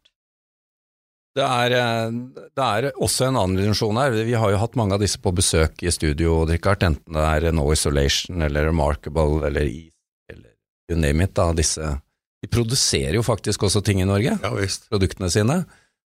Det 1.32 1.42
er, 1.42 1.72
eh, 1.72 2.10
det 2.52 2.64
er 2.64 2.90
også 3.00 3.28
en 3.30 3.38
annen 3.40 3.56
dimensjon 3.56 3.96
her. 3.96 4.12
Vi 4.12 4.34
har 4.36 4.50
jo 4.52 4.60
hatt 4.60 4.76
mange 4.76 4.94
av 4.94 5.00
disse 5.00 5.18
på 5.22 5.32
besøk 5.32 5.80
i 5.82 5.90
studio, 5.94 6.42
Richard, 6.46 6.82
enten 6.84 7.16
det 7.16 7.24
er 7.24 7.54
No 7.56 7.70
Isolation 7.72 8.42
eller 8.44 8.68
Remarkable 8.68 9.46
eller 9.48 9.64
Ease 9.64 9.96
eller 10.28 10.50
you 10.90 10.98
name 10.98 11.24
it. 11.24 11.32
Da, 11.34 11.52
disse. 11.56 11.94
De 12.42 12.50
produserer 12.52 13.16
jo 13.16 13.22
faktisk 13.24 13.64
også 13.64 13.82
ting 13.82 14.02
i 14.02 14.08
Norge, 14.08 14.36
Ja 14.42 14.52
visst. 14.54 14.90
produktene 14.90 15.30
sine. 15.32 15.62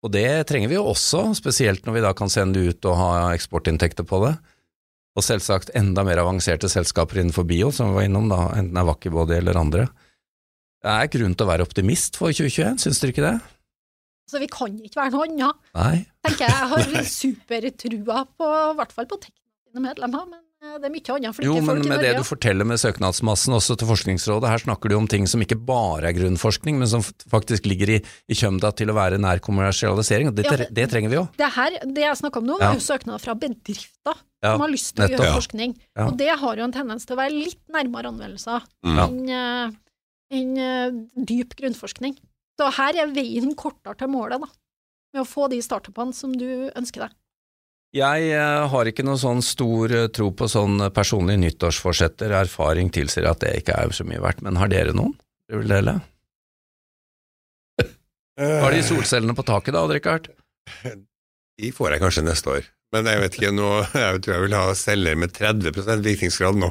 Og 0.04 0.12
det 0.12 0.46
trenger 0.50 0.68
vi 0.68 0.76
jo 0.76 0.84
også, 0.90 1.30
spesielt 1.38 1.86
når 1.86 1.96
vi 1.96 2.04
da 2.04 2.12
kan 2.12 2.28
sende 2.28 2.60
det 2.60 2.76
ut 2.76 2.84
og 2.90 2.98
ha 3.00 3.10
eksportinntekter 3.32 4.04
på 4.06 4.20
det. 4.26 4.34
Og 5.16 5.24
selvsagt 5.24 5.72
enda 5.78 6.04
mer 6.04 6.20
avanserte 6.20 6.68
selskaper 6.68 7.22
innenfor 7.22 7.46
bio, 7.48 7.70
som 7.72 7.90
vi 7.90 8.00
var 8.00 8.08
innom, 8.08 8.28
da, 8.28 8.50
enten 8.58 8.76
er 8.76 8.88
Vakkibody 8.88 9.38
eller 9.38 9.56
andre. 9.56 9.86
Det 10.84 10.92
er 10.92 11.12
grunn 11.14 11.34
til 11.34 11.46
å 11.46 11.50
være 11.50 11.64
optimist 11.66 12.18
for 12.20 12.34
2021, 12.36 12.82
syns 12.84 13.00
dere 13.00 13.14
ikke 13.14 13.24
det? 13.24 13.36
Så 14.26 14.42
vi 14.42 14.48
kan 14.50 14.74
ikke 14.82 15.00
være 15.00 15.14
noe 15.14 15.26
annet. 15.26 15.62
Nei. 15.78 15.96
tenker 16.26 16.44
jeg. 16.44 16.52
Jeg 16.52 16.70
har 16.72 17.08
supertrua 17.20 18.24
på, 18.36 18.50
i 18.50 18.76
hvert 18.80 18.94
fall 18.94 19.08
på 19.10 19.20
Tekna 19.22 19.84
medlemmer, 19.86 20.28
men 20.28 20.42
det 20.60 20.88
er 20.88 20.92
mye 20.92 21.14
annet 21.14 21.36
flinke 21.36 21.46
Jo, 21.46 21.54
men 21.60 21.66
folk 21.80 21.84
i 21.86 21.88
med 21.90 22.00
det 22.04 22.12
du 22.16 22.22
forteller 22.26 22.66
med 22.68 22.78
søknadsmassen 22.80 23.54
også 23.56 23.76
til 23.80 23.88
Forskningsrådet, 23.90 24.48
her 24.48 24.62
snakker 24.62 24.88
du 24.92 24.96
om 24.96 25.06
ting 25.08 25.26
som 25.28 25.42
ikke 25.44 25.58
bare 25.68 26.08
er 26.10 26.16
grunnforskning, 26.16 26.78
men 26.80 26.88
som 26.90 27.04
faktisk 27.04 27.66
ligger 27.68 27.92
i, 27.96 27.98
i 28.28 28.34
kjømda 28.36 28.70
til 28.76 28.88
å 28.92 28.96
være 28.96 29.18
nær 29.20 29.40
kommersialisering, 29.44 30.32
det, 30.34 30.46
Ja, 30.48 30.56
det- 30.70 30.88
trenger 30.90 31.12
vi 31.12 31.16
jo. 31.20 31.26
Det 31.36 31.50
her, 31.56 31.76
det 31.84 32.02
jeg 32.06 32.16
snakker 32.22 32.38
om 32.40 32.46
nå, 32.46 32.58
Ja. 32.60 32.70
er 32.70 32.74
jo 32.80 32.84
søknader 32.86 33.20
fra 33.20 33.34
bedrifter 33.34 34.14
Ja, 34.42 34.52
som 34.52 34.60
har 34.60 34.68
lyst 34.72 34.94
til 34.96 35.04
å 35.04 35.08
gjøre 35.12 35.34
forskning. 35.36 35.76
Og 35.96 36.16
det 36.16 36.28
har 36.38 36.56
jo 36.56 36.64
en 36.64 36.72
tendens 36.72 37.04
til 37.06 37.16
å 37.16 37.20
være 37.20 37.32
litt 37.36 37.60
nærmere 37.72 38.12
anvendelser 38.12 38.62
Mm. 38.84 38.98
Enn 38.98 39.28
en, 39.30 39.76
enn, 40.30 40.58
eh, 40.58 40.90
dyp 41.24 41.54
grunnforskning. 41.56 42.16
Så 42.58 42.72
her 42.72 42.96
er 42.96 43.12
veien 43.12 43.54
kortere 43.54 43.96
til 43.98 44.08
målet, 44.08 44.40
da. 44.40 44.46
Med 45.14 45.22
å 45.24 45.28
få 45.28 45.48
de 45.50 45.58
startupene 45.60 46.14
som 46.14 46.32
du 46.32 46.70
ønsker 46.74 47.00
deg. 47.06 47.10
Jeg 47.96 48.28
eh, 48.34 48.66
har 48.72 48.90
ikke 48.90 49.04
noe 49.06 49.16
sånn 49.20 49.40
stor 49.44 49.92
eh, 49.94 50.08
tro 50.12 50.28
på 50.36 50.48
sånn 50.50 50.76
personlig 50.76 50.96
personlige 50.96 51.42
nyttårsforsetter. 51.44 52.34
Erfaring 52.42 52.90
tilsier 52.92 53.28
at 53.30 53.40
det 53.44 53.54
ikke 53.62 53.78
er 53.78 53.94
så 53.96 54.04
mye 54.08 54.20
verdt, 54.20 54.42
men 54.44 54.58
har 54.60 54.72
dere 54.72 54.92
noen? 54.96 55.14
Dere 55.48 55.62
vil 55.62 55.72
dele? 55.72 55.96
Har 58.36 58.74
de 58.74 58.82
solcellene 58.84 59.32
på 59.36 59.46
taket 59.48 59.72
da, 59.72 59.86
hadde 59.86 59.96
ikke 59.96 60.16
hørt? 60.18 60.28
De 61.56 61.70
får 61.72 61.94
jeg 61.94 62.02
kanskje 62.02 62.26
neste 62.26 62.52
år. 62.52 62.68
Men 62.92 63.08
jeg 63.08 63.22
vet 63.22 63.38
ikke, 63.38 63.54
nå, 63.56 63.70
jeg 64.04 64.20
tror 64.26 64.36
jeg 64.36 64.44
vil 64.44 64.58
ha 64.58 64.76
celler 64.76 65.18
med 65.22 65.32
30 65.36 65.72
virkningsgrad 66.04 66.60
nå. 66.60 66.70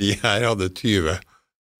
De 0.00 0.16
her 0.22 0.48
hadde 0.48 0.70
20. 0.72 1.20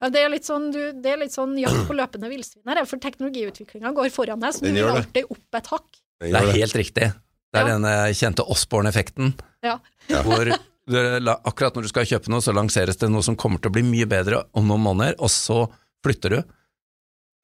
Ja, 0.04 0.10
det 0.12 0.20
er 0.20 0.32
litt 0.34 0.44
sånn, 0.44 0.68
du, 0.74 0.80
det 1.00 1.14
er 1.14 1.22
litt 1.22 1.32
sånn 1.32 1.56
jakt 1.56 1.86
på 1.88 1.96
løpende 1.96 2.28
villsvin 2.28 2.68
her, 2.68 2.84
for 2.90 3.00
teknologiutviklinga 3.00 3.94
går 3.96 4.12
foran 4.12 4.42
deg, 4.42 4.52
så 4.52 4.66
du 4.66 4.74
vil 4.74 4.90
alltid 4.90 5.30
opp 5.32 5.58
et 5.60 5.70
hakk. 5.72 6.02
Det 6.24 6.40
er 6.40 6.50
helt 6.58 6.76
riktig. 6.76 7.08
Det 7.54 7.60
er 7.60 7.68
Ja. 7.68 7.74
denne 7.76 7.90
kjente 8.18 8.42
Osborne-effekten. 8.50 9.32
Ja. 9.62 9.78
Ja. 10.10 10.22
Hvor 10.26 10.42
du, 10.44 11.30
akkurat 11.30 11.76
når 11.76 11.86
du 11.86 11.88
skal 11.92 12.08
kjøpe 12.10 12.32
noe, 12.32 12.42
så 12.42 12.52
lanseres 12.52 12.98
det 12.98 13.08
noe 13.12 13.22
som 13.22 13.36
kommer 13.38 13.62
til 13.62 13.70
å 13.70 13.76
bli 13.76 13.84
mye 13.86 14.08
bedre 14.10 14.42
om 14.58 14.66
noen 14.66 14.82
måneder, 14.82 15.14
og 15.22 15.30
så 15.30 15.62
flytter 16.04 16.34
du. 16.34 16.40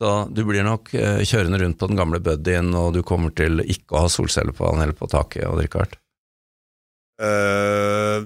Så 0.00 0.10
du 0.34 0.42
blir 0.48 0.64
nok 0.64 0.90
eh, 0.96 1.22
kjørende 1.28 1.60
rundt 1.62 1.78
på 1.78 1.86
den 1.90 1.98
gamle 2.00 2.18
buddyen, 2.24 2.72
og 2.74 2.94
du 2.96 3.02
kommer 3.06 3.30
til 3.36 3.60
ikke 3.62 3.94
å 3.94 4.06
ha 4.06 4.10
solcellepanel 4.10 4.94
på 4.98 5.08
taket, 5.12 5.46
og 5.46 5.60
drikke 5.60 5.84
hardt. 5.84 5.98
Uh, 7.20 8.24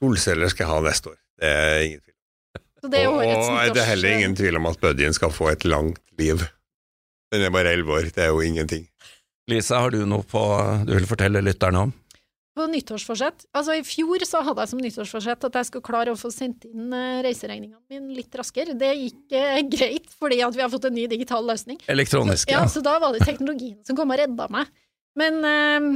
solceller 0.00 0.48
skal 0.48 0.64
jeg 0.64 0.72
ha 0.72 0.80
neste 0.86 1.12
år. 1.12 1.18
Det 1.38 1.50
er 1.52 1.82
ingen 1.84 2.00
tvil. 2.00 2.14
Så 2.80 2.90
det 2.92 3.02
er 3.02 3.08
og 3.08 3.20
og 3.20 3.74
det 3.76 3.82
er 3.82 3.90
heller 3.92 4.16
ingen 4.18 4.36
tvil 4.36 4.58
om 4.58 4.66
at 4.68 4.80
buddyen 4.80 5.16
skal 5.16 5.32
få 5.32 5.50
et 5.52 5.64
langt 5.68 6.00
liv. 6.18 6.42
Den 7.32 7.44
er 7.46 7.52
bare 7.52 7.72
elleve 7.76 8.00
år, 8.00 8.10
det 8.14 8.24
er 8.24 8.32
jo 8.32 8.40
ingenting. 8.44 8.88
Lisa, 9.50 9.82
har 9.82 9.92
du 9.92 10.04
noe 10.08 10.24
på 10.24 10.40
du 10.88 10.94
vil 10.94 11.06
fortelle 11.08 11.42
lytterne 11.44 11.86
om? 11.86 11.92
På 12.54 12.68
nyttårsforsett. 12.70 13.48
Altså, 13.50 13.74
i 13.74 13.82
fjor 13.82 14.22
så 14.24 14.40
hadde 14.46 14.62
jeg 14.62 14.70
som 14.70 14.80
nyttårsforsett 14.80 15.46
at 15.48 15.56
jeg 15.58 15.68
skulle 15.68 15.86
klare 15.88 16.12
å 16.14 16.18
få 16.18 16.30
sendt 16.30 16.68
inn 16.68 16.92
eh, 16.94 17.18
reiseregningene 17.26 17.82
mine 17.90 18.14
litt 18.14 18.36
raskere. 18.38 18.76
Det 18.78 18.92
gikk 18.94 19.34
eh, 19.34 19.58
greit, 19.74 20.06
fordi 20.14 20.38
at 20.46 20.54
vi 20.54 20.62
har 20.62 20.70
fått 20.72 20.86
en 20.88 20.94
ny 20.94 21.08
digital 21.10 21.42
løsning. 21.50 21.80
Elektroniske. 21.90 22.54
Ja, 22.54 22.62
så 22.70 22.80
da 22.84 22.94
var 23.02 23.16
det 23.16 23.26
teknologien 23.26 23.80
som 23.86 23.98
kom 23.98 24.14
og 24.14 24.20
redda 24.22 24.46
meg. 24.54 24.70
Men 25.18 25.40
eh, 25.50 25.88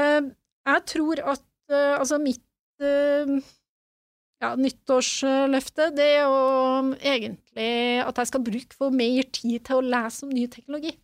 eh, 0.00 0.32
jeg 0.72 0.84
tror 0.94 1.22
at 1.36 1.44
eh, 1.70 1.94
altså 1.98 2.18
mitt 2.22 2.42
eh, 2.80 3.36
ja, 4.40 4.54
nyttårsløfte, 4.56 5.90
det 5.98 6.08
er 6.14 6.24
jo 6.24 6.96
egentlig 6.96 7.68
at 8.06 8.22
jeg 8.22 8.32
skal 8.32 8.48
bruke 8.48 8.80
for 8.80 8.94
mer 8.94 9.28
tid 9.36 9.60
til 9.68 9.82
å 9.82 9.84
lese 9.84 10.24
om 10.24 10.32
ny 10.32 10.48
teknologi. 10.48 10.96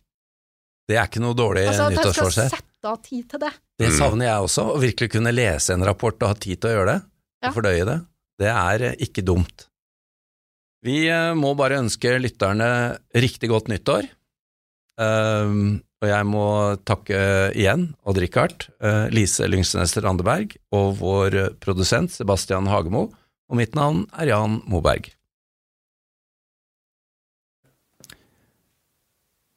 Det 0.85 0.97
er 0.99 1.07
ikke 1.09 1.23
noe 1.23 1.37
dårlig 1.37 1.65
Altså 1.69 1.87
at 1.89 1.97
jeg 1.97 2.13
skal 2.13 2.33
sette 2.35 2.89
av 2.89 2.99
tid 3.01 3.23
til 3.31 3.41
det. 3.41 3.51
Det 3.81 3.91
savner 3.95 4.27
jeg 4.29 4.47
også, 4.47 4.65
å 4.75 4.81
virkelig 4.81 5.09
kunne 5.15 5.33
lese 5.33 5.73
en 5.73 5.85
rapport 5.87 6.19
og 6.21 6.29
ha 6.31 6.37
tid 6.37 6.61
til 6.61 6.69
å 6.69 6.75
gjøre 6.75 6.91
det, 6.93 6.99
Ja. 7.41 7.49
og 7.49 7.55
fordøye 7.57 7.87
det. 7.89 7.97
Det 8.41 8.51
er 8.51 8.85
eh, 8.89 8.99
ikke 9.07 9.23
dumt. 9.25 9.65
Vi 10.85 11.07
eh, 11.09 11.33
må 11.33 11.55
bare 11.57 11.81
ønske 11.81 12.13
lytterne 12.21 12.69
riktig 13.17 13.49
godt 13.49 13.71
nyttår. 13.71 14.07
Um, 14.95 15.81
og 15.99 16.07
jeg 16.07 16.27
må 16.29 16.45
takke 16.87 17.19
igjen 17.57 17.89
Odd-Rikard, 18.07 18.67
uh, 18.83 19.07
Lise 19.11 19.47
Lyngsnes 19.49 19.95
Randeberg 19.99 20.53
og 20.75 20.93
vår 21.01 21.35
eh, 21.39 21.49
produsent 21.59 22.13
Sebastian 22.13 22.69
Hagemo, 22.71 23.09
og 23.49 23.59
mitt 23.59 23.75
navn 23.75 24.05
er 24.15 24.29
Jan 24.31 24.61
Moberg. 24.69 25.09